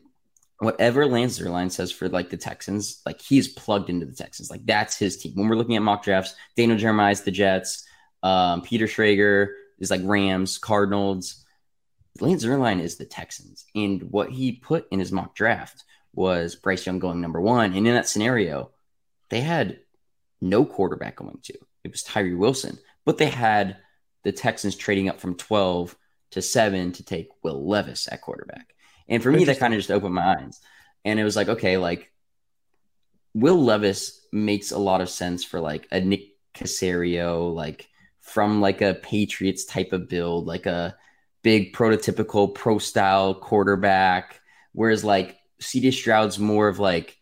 whatever 0.60 1.05
Lance 1.05 1.39
Zierlein 1.39 1.72
says 1.72 1.91
for 1.91 2.08
like 2.08 2.29
the 2.29 2.38
Texans, 2.38 3.01
like 3.05 3.22
he's 3.22 3.48
plugged 3.48 3.89
into 3.89 4.05
the 4.05 4.15
Texans. 4.15 4.51
Like 4.51 4.65
that's 4.65 4.98
his 4.98 5.17
team. 5.17 5.34
When 5.36 5.48
we're 5.48 5.55
looking 5.55 5.75
at 5.75 5.81
mock 5.81 6.03
drafts, 6.03 6.36
Daniel 6.55 6.77
Jeremiah 6.77 7.12
is 7.12 7.22
the 7.22 7.31
Jets, 7.31 7.86
um, 8.22 8.62
Peter 8.62 8.86
Schrager 8.86 9.53
is 9.79 9.89
like 9.89 10.01
Rams, 10.03 10.58
Cardinals. 10.58 11.46
Lance 12.19 12.43
Zierlein 12.43 12.81
is 12.81 12.98
the 12.98 13.05
Texans. 13.05 13.65
And 13.74 14.03
what 14.12 14.29
he 14.29 14.51
put 14.51 14.88
in 14.91 15.00
his 15.00 15.12
mock 15.12 15.36
draft 15.36 15.86
was 16.13 16.55
Bryce 16.55 16.86
Young 16.86 17.00
going 17.00 17.22
number 17.22 17.39
one. 17.39 17.74
And 17.74 17.88
in 17.88 17.93
that 17.93 18.08
scenario, 18.08 18.72
they 19.29 19.41
had 19.41 19.80
no 20.41 20.65
quarterback 20.65 21.15
going 21.15 21.39
to. 21.43 21.54
It 21.84 21.92
was 21.92 22.04
Tyree 22.04 22.36
Wilson, 22.36 22.78
but 23.06 23.18
they 23.18 23.30
had 23.30 23.78
the 24.24 24.32
Texans 24.32 24.76
trading 24.76 25.10
up 25.10 25.20
from 25.20 25.36
12 25.36 25.96
to 26.32 26.42
7 26.42 26.92
to 26.94 27.04
take 27.04 27.30
Will 27.44 27.68
Levis 27.68 28.08
at 28.12 28.22
quarterback. 28.22 28.74
And 29.08 29.24
for 29.24 29.32
me, 29.32 29.46
that 29.46 29.60
kind 29.60 29.74
of 29.74 29.80
just 29.80 29.92
opened 29.92 30.13
my 30.13 30.36
eyes. 30.36 30.60
And 31.06 31.20
it 31.20 31.24
was 31.24 31.36
like, 31.36 31.50
okay, 31.50 31.78
like 31.78 32.12
Will 33.34 33.62
Levis 33.62 34.26
makes 34.32 34.72
a 34.72 34.78
lot 34.78 35.02
of 35.02 35.10
sense 35.10 35.44
for 35.44 35.60
like 35.60 35.88
a 35.92 36.00
Nick 36.00 36.36
Caserio, 36.54 37.54
like 37.54 37.88
from 38.20 38.62
like 38.62 38.82
a 38.82 38.94
Patriots 38.94 39.65
type 39.65 39.94
of 39.94 40.10
build, 40.10 40.46
like 40.46 40.65
a 40.65 40.96
big 41.42 41.74
prototypical 41.74 42.54
pro 42.54 42.78
style 42.78 43.34
quarterback. 43.34 44.42
Whereas 44.74 45.04
like 45.04 45.38
CJ 45.62 45.94
Stroud's 45.94 46.38
more 46.38 46.68
of 46.68 46.80
like 46.80 47.18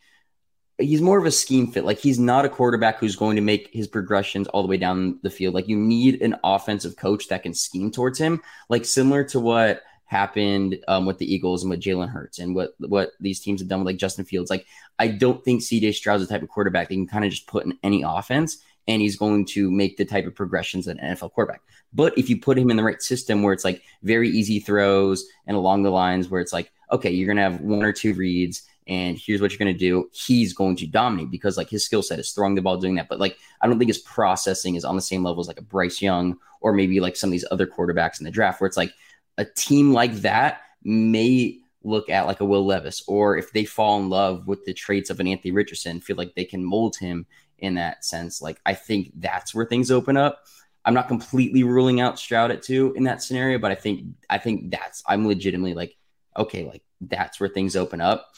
he's 0.77 1.01
more 1.01 1.17
of 1.17 1.25
a 1.25 1.31
scheme 1.31 1.71
fit. 1.71 1.85
Like 1.85 1.99
he's 1.99 2.19
not 2.19 2.45
a 2.45 2.49
quarterback 2.49 2.99
who's 2.99 3.15
going 3.15 3.35
to 3.35 3.41
make 3.41 3.69
his 3.73 3.87
progressions 3.87 4.47
all 4.47 4.61
the 4.61 4.67
way 4.67 4.77
down 4.77 5.19
the 5.23 5.29
field. 5.29 5.53
Like 5.53 5.67
you 5.67 5.77
need 5.77 6.21
an 6.21 6.35
offensive 6.43 6.95
coach 6.95 7.27
that 7.29 7.43
can 7.43 7.53
scheme 7.53 7.91
towards 7.91 8.19
him, 8.19 8.41
like 8.69 8.85
similar 8.85 9.23
to 9.25 9.39
what 9.39 9.81
happened 10.05 10.79
um, 10.87 11.05
with 11.05 11.17
the 11.17 11.31
Eagles 11.31 11.63
and 11.63 11.69
with 11.69 11.81
Jalen 11.81 12.09
Hurts 12.09 12.39
and 12.39 12.55
what 12.55 12.73
what 12.79 13.11
these 13.19 13.39
teams 13.39 13.61
have 13.61 13.67
done 13.67 13.79
with 13.79 13.87
like 13.87 13.97
Justin 13.97 14.25
Fields. 14.25 14.49
Like 14.49 14.65
I 14.99 15.07
don't 15.07 15.43
think 15.43 15.61
CJ 15.61 15.93
Stroud's 15.93 16.25
the 16.25 16.33
type 16.33 16.43
of 16.43 16.49
quarterback 16.49 16.89
that 16.89 16.95
can 16.95 17.07
kind 17.07 17.25
of 17.25 17.31
just 17.31 17.47
put 17.47 17.65
in 17.65 17.77
any 17.83 18.03
offense 18.03 18.57
and 18.87 19.01
he's 19.01 19.17
going 19.17 19.45
to 19.45 19.69
make 19.69 19.97
the 19.97 20.05
type 20.05 20.25
of 20.25 20.35
progressions 20.35 20.85
that 20.85 20.97
an 20.99 21.15
NFL 21.15 21.33
quarterback. 21.33 21.61
But 21.93 22.17
if 22.17 22.29
you 22.29 22.39
put 22.39 22.57
him 22.57 22.69
in 22.69 22.77
the 22.77 22.83
right 22.83 23.01
system 23.01 23.43
where 23.43 23.53
it's 23.53 23.65
like 23.65 23.81
very 24.01 24.29
easy 24.29 24.59
throws 24.59 25.25
and 25.45 25.57
along 25.57 25.83
the 25.83 25.89
lines 25.89 26.29
where 26.29 26.39
it's 26.39 26.53
like, 26.53 26.71
okay, 26.91 27.11
you're 27.11 27.27
gonna 27.27 27.41
have 27.41 27.59
one 27.59 27.83
or 27.83 27.91
two 27.91 28.13
reads 28.13 28.63
and 28.87 29.17
here's 29.17 29.41
what 29.41 29.51
you're 29.51 29.59
going 29.59 29.73
to 29.73 29.79
do 29.79 30.09
he's 30.13 30.53
going 30.53 30.75
to 30.75 30.87
dominate 30.87 31.29
because 31.29 31.57
like 31.57 31.69
his 31.69 31.83
skill 31.83 32.01
set 32.01 32.19
is 32.19 32.31
throwing 32.31 32.55
the 32.55 32.61
ball 32.61 32.77
doing 32.77 32.95
that 32.95 33.09
but 33.09 33.19
like 33.19 33.37
i 33.61 33.67
don't 33.67 33.77
think 33.77 33.89
his 33.89 33.99
processing 33.99 34.75
is 34.75 34.85
on 34.85 34.95
the 34.95 35.01
same 35.01 35.23
level 35.23 35.41
as 35.41 35.47
like 35.47 35.59
a 35.59 35.63
bryce 35.63 36.01
young 36.01 36.37
or 36.61 36.73
maybe 36.73 36.99
like 36.99 37.15
some 37.15 37.29
of 37.29 37.31
these 37.31 37.45
other 37.51 37.67
quarterbacks 37.67 38.19
in 38.19 38.25
the 38.25 38.31
draft 38.31 38.59
where 38.59 38.67
it's 38.67 38.77
like 38.77 38.93
a 39.37 39.45
team 39.45 39.93
like 39.93 40.13
that 40.15 40.61
may 40.83 41.59
look 41.83 42.09
at 42.09 42.27
like 42.27 42.41
a 42.41 42.45
Will 42.45 42.65
Levis, 42.65 43.03
or 43.07 43.37
if 43.37 43.51
they 43.51 43.65
fall 43.65 43.99
in 43.99 44.09
love 44.09 44.47
with 44.47 44.65
the 44.65 44.73
traits 44.73 45.09
of 45.09 45.19
an 45.19 45.27
Anthony 45.27 45.51
Richardson, 45.51 46.01
feel 46.01 46.17
like 46.17 46.35
they 46.35 46.45
can 46.45 46.63
mold 46.63 46.97
him 46.97 47.25
in 47.59 47.75
that 47.75 48.05
sense. 48.05 48.41
Like 48.41 48.59
I 48.65 48.73
think 48.73 49.11
that's 49.15 49.55
where 49.55 49.65
things 49.65 49.89
open 49.89 50.17
up. 50.17 50.43
I'm 50.85 50.93
not 50.93 51.07
completely 51.07 51.63
ruling 51.63 51.99
out 51.99 52.19
Stroud 52.19 52.51
at 52.51 52.61
two 52.61 52.93
in 52.95 53.03
that 53.03 53.21
scenario, 53.21 53.57
but 53.57 53.71
I 53.71 53.75
think 53.75 54.05
I 54.29 54.37
think 54.37 54.71
that's 54.71 55.03
I'm 55.07 55.27
legitimately 55.27 55.73
like, 55.73 55.97
okay, 56.35 56.65
like 56.65 56.83
that's 57.01 57.39
where 57.39 57.49
things 57.49 57.75
open 57.75 58.01
up. 58.01 58.33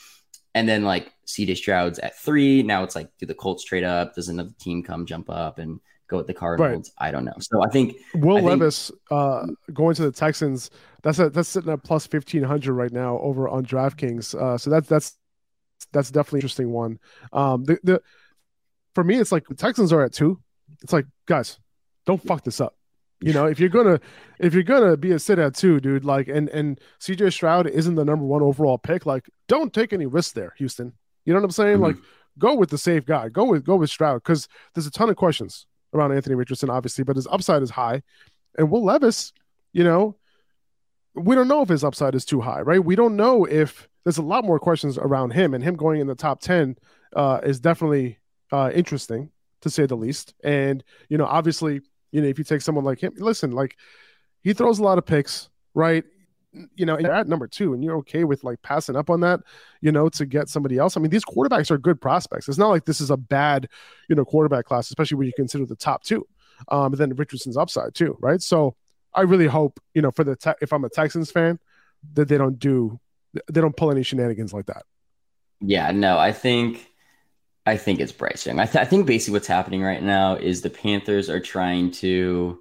And 0.55 0.67
then 0.67 0.83
like 0.83 1.13
CJ 1.27 1.57
Stroud's 1.57 1.99
at 1.99 2.17
three. 2.17 2.63
Now 2.63 2.83
it's 2.83 2.95
like, 2.95 3.09
do 3.19 3.25
the 3.25 3.35
Colts 3.35 3.63
trade 3.63 3.83
up? 3.83 4.15
Does 4.15 4.29
another 4.29 4.51
team 4.59 4.83
come 4.83 5.05
jump 5.05 5.29
up 5.29 5.59
and 5.59 5.79
go 6.07 6.17
with 6.17 6.27
the 6.27 6.33
Cardinals? 6.33 6.91
Right. 6.99 7.07
I 7.07 7.11
don't 7.11 7.25
know. 7.25 7.35
So 7.39 7.63
I 7.63 7.69
think 7.69 7.97
Will 8.15 8.37
I 8.37 8.41
Levis 8.41 8.91
uh, 9.11 9.45
going 9.73 9.95
to 9.95 10.03
the 10.03 10.11
Texans 10.11 10.71
that's 11.01 11.19
a, 11.19 11.29
that's 11.29 11.49
sitting 11.49 11.71
at 11.71 11.83
plus 11.83 12.07
fifteen 12.07 12.43
hundred 12.43 12.73
right 12.73 12.91
now 12.91 13.19
over 13.19 13.47
on 13.47 13.65
DraftKings. 13.65 14.35
Uh, 14.35 14.57
so 14.57 14.69
that's 14.69 14.87
that's 14.87 15.17
that's 15.91 16.11
definitely 16.11 16.39
interesting 16.39 16.71
one. 16.71 16.99
Um, 17.31 17.63
the, 17.63 17.79
the 17.83 18.01
for 18.95 19.03
me, 19.03 19.17
it's 19.17 19.31
like 19.31 19.47
the 19.47 19.55
Texans 19.55 19.93
are 19.93 20.03
at 20.03 20.13
two. 20.13 20.41
It's 20.81 20.93
like 20.93 21.05
guys, 21.25 21.59
don't 22.05 22.21
fuck 22.21 22.43
this 22.43 22.59
up. 22.59 22.75
You 23.21 23.33
know, 23.33 23.45
if 23.45 23.59
you're 23.59 23.69
gonna 23.69 23.99
if 24.39 24.53
you're 24.53 24.63
gonna 24.63 24.95
be 24.95 25.11
a 25.11 25.19
sit 25.19 25.39
at 25.39 25.55
two, 25.55 25.79
dude, 25.79 26.05
like 26.05 26.27
and 26.27 26.47
and 26.49 26.79
CJ 26.99 27.33
Stroud 27.33 27.67
isn't 27.67 27.95
the 27.95 28.05
number 28.05 28.25
one 28.25 28.41
overall 28.41 28.77
pick, 28.77 29.05
like 29.05 29.29
don't 29.47 29.73
take 29.73 29.91
any 29.91 30.05
risks 30.05 30.31
there, 30.31 30.53
Houston. 30.57 30.93
You 31.25 31.33
know 31.33 31.39
what 31.39 31.45
I'm 31.45 31.51
saying? 31.51 31.75
Mm-hmm. 31.75 31.83
Like 31.83 31.97
go 32.37 32.55
with 32.55 32.69
the 32.69 32.77
safe 32.77 33.05
guy. 33.05 33.29
Go 33.29 33.45
with 33.45 33.65
go 33.65 33.75
with 33.75 33.89
Stroud 33.89 34.23
because 34.23 34.47
there's 34.73 34.87
a 34.87 34.91
ton 34.91 35.09
of 35.09 35.17
questions 35.17 35.65
around 35.93 36.13
Anthony 36.13 36.35
Richardson, 36.35 36.69
obviously, 36.69 37.03
but 37.03 37.15
his 37.15 37.27
upside 37.27 37.61
is 37.61 37.71
high. 37.71 38.01
And 38.57 38.69
Will 38.71 38.83
Levis, 38.83 39.33
you 39.73 39.83
know, 39.83 40.15
we 41.13 41.35
don't 41.35 41.47
know 41.47 41.61
if 41.61 41.69
his 41.69 41.83
upside 41.83 42.15
is 42.15 42.25
too 42.25 42.41
high, 42.41 42.61
right? 42.61 42.83
We 42.83 42.95
don't 42.95 43.15
know 43.15 43.45
if 43.45 43.87
there's 44.03 44.17
a 44.17 44.23
lot 44.23 44.45
more 44.45 44.59
questions 44.59 44.97
around 44.97 45.31
him, 45.31 45.53
and 45.53 45.63
him 45.63 45.75
going 45.75 45.99
in 45.99 46.07
the 46.07 46.15
top 46.15 46.41
10 46.41 46.77
uh, 47.15 47.41
is 47.43 47.59
definitely 47.59 48.17
uh, 48.51 48.71
interesting 48.73 49.31
to 49.61 49.69
say 49.69 49.85
the 49.85 49.97
least. 49.97 50.33
And, 50.43 50.83
you 51.09 51.17
know, 51.17 51.25
obviously, 51.25 51.81
you 52.11 52.21
know, 52.21 52.27
if 52.27 52.37
you 52.37 52.43
take 52.43 52.61
someone 52.61 52.85
like 52.85 53.01
him, 53.01 53.13
listen, 53.17 53.51
like 53.51 53.77
he 54.41 54.53
throws 54.53 54.79
a 54.79 54.83
lot 54.83 54.97
of 54.97 55.05
picks, 55.05 55.49
right? 55.73 56.03
You 56.75 56.85
know, 56.85 56.95
and 56.95 57.05
you're 57.05 57.13
at 57.13 57.27
number 57.27 57.47
two, 57.47 57.73
and 57.73 57.83
you're 57.83 57.97
okay 57.97 58.23
with 58.23 58.43
like 58.43 58.61
passing 58.63 58.95
up 58.95 59.09
on 59.09 59.19
that, 59.21 59.41
you 59.81 59.91
know, 59.91 60.09
to 60.09 60.25
get 60.25 60.49
somebody 60.49 60.77
else. 60.77 60.97
I 60.97 60.99
mean, 60.99 61.11
these 61.11 61.25
quarterbacks 61.25 61.69
are 61.69 61.77
good 61.77 62.01
prospects. 62.01 62.47
It's 62.49 62.57
not 62.57 62.69
like 62.69 62.85
this 62.85 63.01
is 63.01 63.11
a 63.11 63.17
bad, 63.17 63.69
you 64.07 64.15
know, 64.15 64.25
quarterback 64.25 64.65
class, 64.65 64.89
especially 64.89 65.17
when 65.17 65.27
you 65.27 65.33
consider 65.35 65.65
the 65.65 65.75
top 65.75 66.03
two. 66.03 66.25
Um, 66.69 66.93
and 66.93 66.97
then 66.97 67.15
Richardson's 67.15 67.57
upside 67.57 67.93
too, 67.93 68.17
right? 68.19 68.41
So 68.41 68.75
I 69.13 69.21
really 69.21 69.47
hope, 69.47 69.79
you 69.93 70.01
know, 70.01 70.11
for 70.11 70.23
the 70.23 70.35
te- 70.35 70.51
if 70.61 70.73
I'm 70.73 70.83
a 70.83 70.89
Texans 70.89 71.31
fan, 71.31 71.59
that 72.13 72.27
they 72.27 72.37
don't 72.37 72.57
do 72.57 72.99
they 73.51 73.61
don't 73.61 73.75
pull 73.75 73.91
any 73.91 74.03
shenanigans 74.03 74.53
like 74.53 74.65
that. 74.67 74.83
Yeah, 75.61 75.91
no, 75.91 76.17
I 76.17 76.31
think 76.31 76.88
I 77.69 77.77
think 77.77 77.99
it's 77.99 78.11
Bryce 78.11 78.45
Young. 78.45 78.59
I, 78.59 78.65
th- 78.65 78.83
I 78.83 78.85
think 78.85 79.05
basically 79.05 79.33
what's 79.33 79.47
happening 79.47 79.83
right 79.83 80.01
now 80.01 80.35
is 80.35 80.61
the 80.61 80.69
Panthers 80.69 81.29
are 81.29 81.39
trying 81.39 81.91
to 81.91 82.59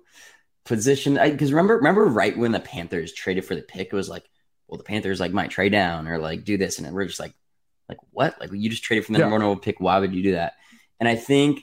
position 0.64 1.14
because 1.14 1.50
remember 1.50 1.76
remember 1.76 2.04
right 2.04 2.36
when 2.36 2.52
the 2.52 2.60
Panthers 2.60 3.14
traded 3.14 3.44
for 3.46 3.54
the 3.54 3.62
pick, 3.62 3.88
it 3.88 3.96
was 3.96 4.10
like, 4.10 4.24
well, 4.66 4.76
the 4.76 4.84
Panthers 4.84 5.18
like 5.18 5.32
might 5.32 5.50
trade 5.50 5.72
down 5.72 6.06
or 6.06 6.18
like 6.18 6.44
do 6.44 6.58
this, 6.58 6.78
and 6.78 6.94
we're 6.94 7.06
just 7.06 7.20
like, 7.20 7.32
like 7.88 7.98
what? 8.10 8.38
Like 8.38 8.50
you 8.52 8.68
just 8.68 8.84
traded 8.84 9.06
from 9.06 9.14
the 9.14 9.20
yeah. 9.20 9.28
number 9.28 9.48
one 9.48 9.60
pick. 9.60 9.80
Why 9.80 9.98
would 9.98 10.14
you 10.14 10.22
do 10.22 10.32
that? 10.32 10.54
And 11.00 11.08
I 11.08 11.16
think 11.16 11.62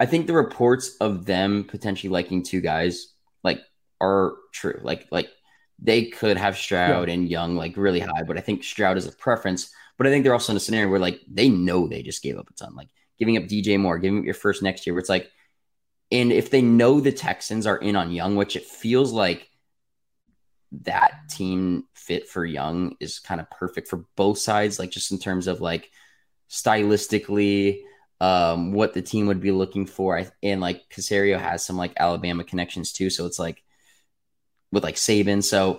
I 0.00 0.06
think 0.06 0.26
the 0.26 0.32
reports 0.32 0.96
of 1.00 1.26
them 1.26 1.64
potentially 1.64 2.10
liking 2.10 2.42
two 2.42 2.62
guys 2.62 3.12
like 3.44 3.60
are 4.00 4.34
true. 4.52 4.80
Like 4.82 5.08
like 5.10 5.28
they 5.78 6.06
could 6.06 6.38
have 6.38 6.56
Stroud 6.56 7.08
yeah. 7.08 7.14
and 7.14 7.28
Young 7.28 7.54
like 7.54 7.76
really 7.76 8.00
high, 8.00 8.22
but 8.26 8.38
I 8.38 8.40
think 8.40 8.64
Stroud 8.64 8.96
is 8.96 9.06
a 9.06 9.12
preference. 9.12 9.70
But 9.98 10.06
I 10.06 10.10
think 10.10 10.24
they're 10.24 10.32
also 10.32 10.52
in 10.52 10.56
a 10.56 10.60
scenario 10.60 10.88
where 10.88 11.00
like 11.00 11.20
they 11.28 11.48
know 11.48 11.86
they 11.86 12.02
just 12.02 12.22
gave 12.22 12.38
up 12.38 12.48
a 12.48 12.54
ton, 12.54 12.74
like 12.74 12.88
giving 13.18 13.36
up 13.36 13.44
DJ 13.44 13.78
Moore, 13.78 13.98
giving 13.98 14.20
up 14.20 14.24
your 14.24 14.34
first 14.34 14.62
next 14.62 14.86
year, 14.86 14.94
where 14.94 15.00
it's 15.00 15.08
like 15.08 15.30
and 16.10 16.32
if 16.32 16.50
they 16.50 16.62
know 16.62 17.00
the 17.00 17.12
Texans 17.12 17.66
are 17.66 17.76
in 17.76 17.96
on 17.96 18.12
Young, 18.12 18.36
which 18.36 18.56
it 18.56 18.64
feels 18.64 19.12
like 19.12 19.48
that 20.72 21.28
team 21.30 21.84
fit 21.94 22.28
for 22.28 22.44
Young 22.44 22.96
is 23.00 23.18
kind 23.18 23.40
of 23.40 23.50
perfect 23.50 23.88
for 23.88 24.04
both 24.16 24.38
sides, 24.38 24.78
like 24.78 24.90
just 24.90 25.12
in 25.12 25.18
terms 25.18 25.46
of 25.46 25.60
like 25.60 25.90
stylistically, 26.48 27.80
um, 28.20 28.72
what 28.72 28.94
the 28.94 29.02
team 29.02 29.26
would 29.26 29.40
be 29.40 29.52
looking 29.52 29.86
for. 29.86 30.24
And 30.42 30.60
like 30.60 30.88
Caserio 30.88 31.38
has 31.38 31.64
some 31.64 31.76
like 31.76 31.92
Alabama 31.96 32.44
connections 32.44 32.92
too. 32.92 33.10
So 33.10 33.26
it's 33.26 33.38
like 33.38 33.62
with 34.72 34.84
like 34.84 34.96
Saban. 34.96 35.44
So 35.44 35.78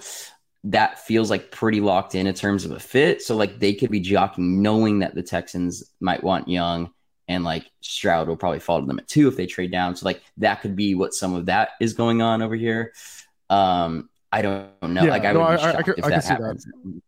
that 0.66 1.00
feels 1.00 1.30
like 1.30 1.52
pretty 1.52 1.80
locked 1.80 2.16
in 2.16 2.28
in 2.28 2.34
terms 2.34 2.66
of 2.66 2.72
a 2.72 2.80
fit. 2.80 3.22
So 3.22 3.36
like 3.36 3.60
they 3.60 3.74
could 3.74 3.92
be 3.92 4.00
jockeying 4.00 4.62
knowing 4.62 5.00
that 5.00 5.16
the 5.16 5.24
Texans 5.24 5.84
might 6.00 6.24
want 6.24 6.48
Young 6.48 6.92
and 7.28 7.44
like 7.44 7.70
Stroud 7.82 8.28
will 8.28 8.36
probably 8.36 8.60
fall 8.60 8.82
to 8.82 8.86
them 8.86 9.00
at 9.00 9.08
two 9.08 9.28
if 9.28 9.38
they 9.38 9.46
trade 9.46 9.72
down. 9.72 9.96
So 9.96 10.06
like 10.06 10.22
that 10.38 10.62
could 10.62 10.76
be 10.76 10.96
what 10.96 11.14
some 11.14 11.34
of 11.34 11.46
that 11.46 11.70
is 11.80 11.94
going 11.94 12.22
on 12.22 12.42
over 12.42 12.56
here. 12.56 12.94
Um, 13.50 14.10
I 14.32 14.42
don't 14.42 14.70
know. 14.82 15.04
Yeah, 15.04 15.12
like 15.12 15.26
I 15.26 15.34
would 15.34 15.40
no, 15.40 15.52
be 15.52 15.58
shocked 15.58 15.90
I, 15.90 15.92
I, 15.92 15.96
if 15.98 16.06
that 16.06 16.26
happens. 16.26 16.66
That. 16.66 17.02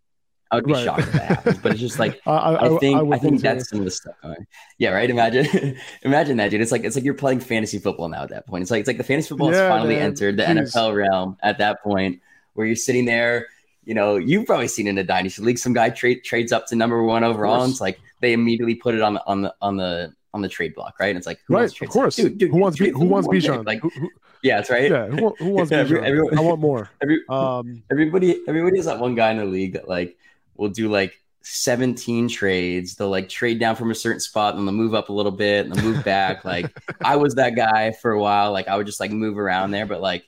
I 0.52 0.56
would 0.56 0.66
be 0.66 0.74
right. 0.74 0.84
shocked 0.84 1.00
if 1.02 1.14
that 1.14 1.24
happens, 1.24 1.58
but 1.60 1.72
it's 1.72 1.82
just 1.82 2.00
like 2.00 2.22
I, 2.28 2.78
think 2.80 3.14
I, 3.14 3.18
think 3.18 3.42
that's 3.42 3.70
some 3.70 3.80
of 3.80 3.86
the 3.86 3.92
stuff. 3.92 4.16
Going. 4.22 4.48
Yeah, 4.78 4.90
right. 4.90 5.10
Imagine, 5.10 5.78
imagine 6.02 6.38
that, 6.38 6.52
dude. 6.52 6.62
It's 6.62 6.72
like 6.72 6.84
it's 6.84 6.96
like 6.96 7.06
you're 7.06 7.14
playing 7.14 7.40
fantasy 7.40 7.80
football 7.80 8.10
now 8.10 8.24
at 8.24 8.30
that 8.30 8.48
point. 8.48 8.64
It's 8.64 8.72
like 8.72 8.82
it's 8.82 8.88
like 8.88 8.98
the 8.98 9.04
fantasy 9.04 9.30
football 9.30 9.52
yeah, 9.52 9.62
has 9.62 9.70
finally 9.70 9.96
man. 9.96 10.04
entered 10.08 10.38
the 10.38 10.44
Jeez. 10.44 10.74
NFL 10.74 10.96
realm 10.96 11.38
at 11.42 11.58
that 11.60 11.82
point 11.82 12.22
where 12.54 12.68
you're 12.68 12.76
sitting 12.76 13.06
there. 13.06 13.48
You 13.84 13.96
know, 13.96 14.18
you've 14.18 14.46
probably 14.46 14.68
seen 14.68 14.88
in 14.88 14.98
a 14.98 15.04
dynasty 15.04 15.42
league, 15.42 15.58
some 15.58 15.74
guy 15.74 15.90
trade 15.90 16.24
trades 16.24 16.52
up 16.52 16.68
to 16.68 16.76
number 16.76 17.04
one 17.04 17.24
overall, 17.24 17.64
and 17.64 17.72
it's 17.72 17.82
like 17.82 18.00
they 18.20 18.34
immediately 18.34 18.76
put 18.76 18.94
it 18.94 19.02
on 19.02 19.16
the 19.16 19.26
on 19.26 19.42
the 19.42 19.56
on 19.62 19.78
the 19.78 20.14
on 20.34 20.42
the 20.42 20.48
trade 20.48 20.76
block, 20.76 21.00
right? 21.00 21.08
And 21.08 21.18
it's 21.18 21.28
like, 21.28 21.40
who 21.48 21.56
right, 21.56 21.82
of 21.82 21.90
course, 21.90 22.16
dude, 22.16 22.38
dude, 22.38 22.52
who 22.52 22.58
wants 22.58 22.80
who, 22.80 22.92
who 22.92 23.06
wants 23.06 23.28
Bijan? 23.28 23.66
Like, 23.66 23.82
who, 23.82 23.90
who, 23.90 24.10
yeah, 24.44 24.58
that's 24.58 24.70
right. 24.70 24.90
Yeah, 24.90 25.08
who, 25.08 25.36
who 25.38 25.50
wants 25.50 25.72
Bijan? 25.72 26.04
Every, 26.04 26.38
I 26.38 26.42
want 26.42 26.60
more. 26.60 26.90
Every, 27.02 27.22
um, 27.30 27.84
everybody, 27.92 28.42
everybody 28.48 28.78
has 28.78 28.86
that 28.86 29.00
one 29.00 29.16
guy 29.16 29.32
in 29.32 29.38
the 29.38 29.46
league 29.46 29.74
that 29.74 29.88
like 29.88 30.18
will 30.56 30.70
do 30.70 30.90
like 30.90 31.20
17 31.42 32.30
trades. 32.30 32.96
They'll 32.96 33.10
like 33.10 33.30
trade 33.30 33.60
down 33.60 33.76
from 33.76 33.92
a 33.92 33.96
certain 33.96 34.20
spot 34.20 34.56
and 34.56 34.68
they'll 34.68 34.74
move 34.74 34.94
up 34.94 35.10
a 35.10 35.14
little 35.14 35.32
bit 35.32 35.66
and 35.66 35.76
they'll 35.76 35.84
move 35.84 36.04
back. 36.06 36.46
like 36.46 36.72
I 37.02 37.18
was 37.18 37.36
that 37.36 37.56
guy 37.56 37.92
for 37.92 38.12
a 38.12 38.20
while. 38.20 38.52
Like 38.52 38.68
I 38.68 38.78
would 38.78 38.86
just 38.86 39.00
like 39.00 39.12
move 39.12 39.38
around 39.38 39.72
there, 39.72 39.86
but 39.86 40.02
like, 40.02 40.26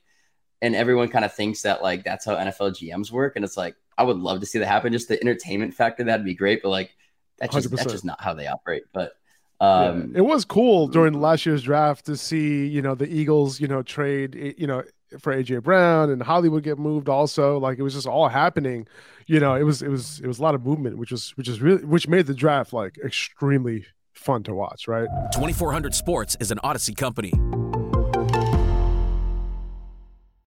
and 0.64 0.78
everyone 0.78 1.10
kind 1.10 1.26
of 1.26 1.34
thinks 1.34 1.62
that 1.64 1.84
like 1.84 2.06
that's 2.06 2.24
how 2.26 2.36
NFL 2.36 2.72
GMs 2.72 3.12
work. 3.12 3.36
And 3.36 3.44
it's 3.44 3.58
like, 3.58 3.76
I 3.98 4.04
would 4.04 4.18
love 4.18 4.40
to 4.40 4.46
see 4.46 4.60
that 4.60 4.66
happen. 4.66 4.94
Just 4.94 5.10
the 5.10 5.22
entertainment 5.22 5.74
factor, 5.74 6.06
that'd 6.06 6.26
be 6.26 6.34
great. 6.34 6.64
But 6.64 6.70
like, 6.70 6.96
that's 7.38 7.54
just, 7.54 7.70
that's 7.70 7.92
just 7.92 8.06
not 8.06 8.22
how 8.22 8.34
they 8.34 8.48
operate. 8.48 8.84
But 8.94 9.12
um, 9.60 10.14
yeah. 10.14 10.20
It 10.20 10.22
was 10.22 10.46
cool 10.46 10.88
during 10.88 11.20
last 11.20 11.46
year's 11.46 11.64
draft 11.64 12.06
to 12.06 12.16
see, 12.16 12.66
you 12.66 12.82
know, 12.82 12.96
the 12.96 13.14
Eagles, 13.14 13.60
you 13.60 13.68
know, 13.68 13.84
trade, 13.84 14.56
you 14.58 14.66
know, 14.66 14.84
for 15.20 15.36
AJ 15.36 15.64
Brown 15.64 16.10
and 16.10 16.24
Hollywood 16.24 16.64
get 16.64 16.80
moved 16.80 17.10
also. 17.10 17.60
Like 17.60 17.78
it 17.78 17.84
was 17.84 17.94
just 17.94 18.08
all 18.08 18.30
happening. 18.30 18.88
You 19.28 19.42
know, 19.42 19.56
it 19.56 19.64
was 19.64 19.82
it 19.82 19.90
was 19.90 20.22
it 20.22 20.28
was 20.28 20.40
a 20.40 20.42
lot 20.42 20.56
of 20.56 20.66
movement, 20.66 20.98
which 20.98 21.12
was 21.12 21.32
which 21.32 21.50
is 21.50 21.62
really 21.62 21.84
which 21.84 22.08
made 22.08 22.26
the 22.26 22.34
draft 22.34 22.72
like 22.72 22.98
extremely 23.04 23.86
fun 24.14 24.44
to 24.44 24.54
watch, 24.54 24.88
right? 24.88 25.10
2400 25.34 25.94
Sports 25.94 26.38
is 26.40 26.52
an 26.52 26.60
Audacy 26.64 26.96
company. 26.96 27.34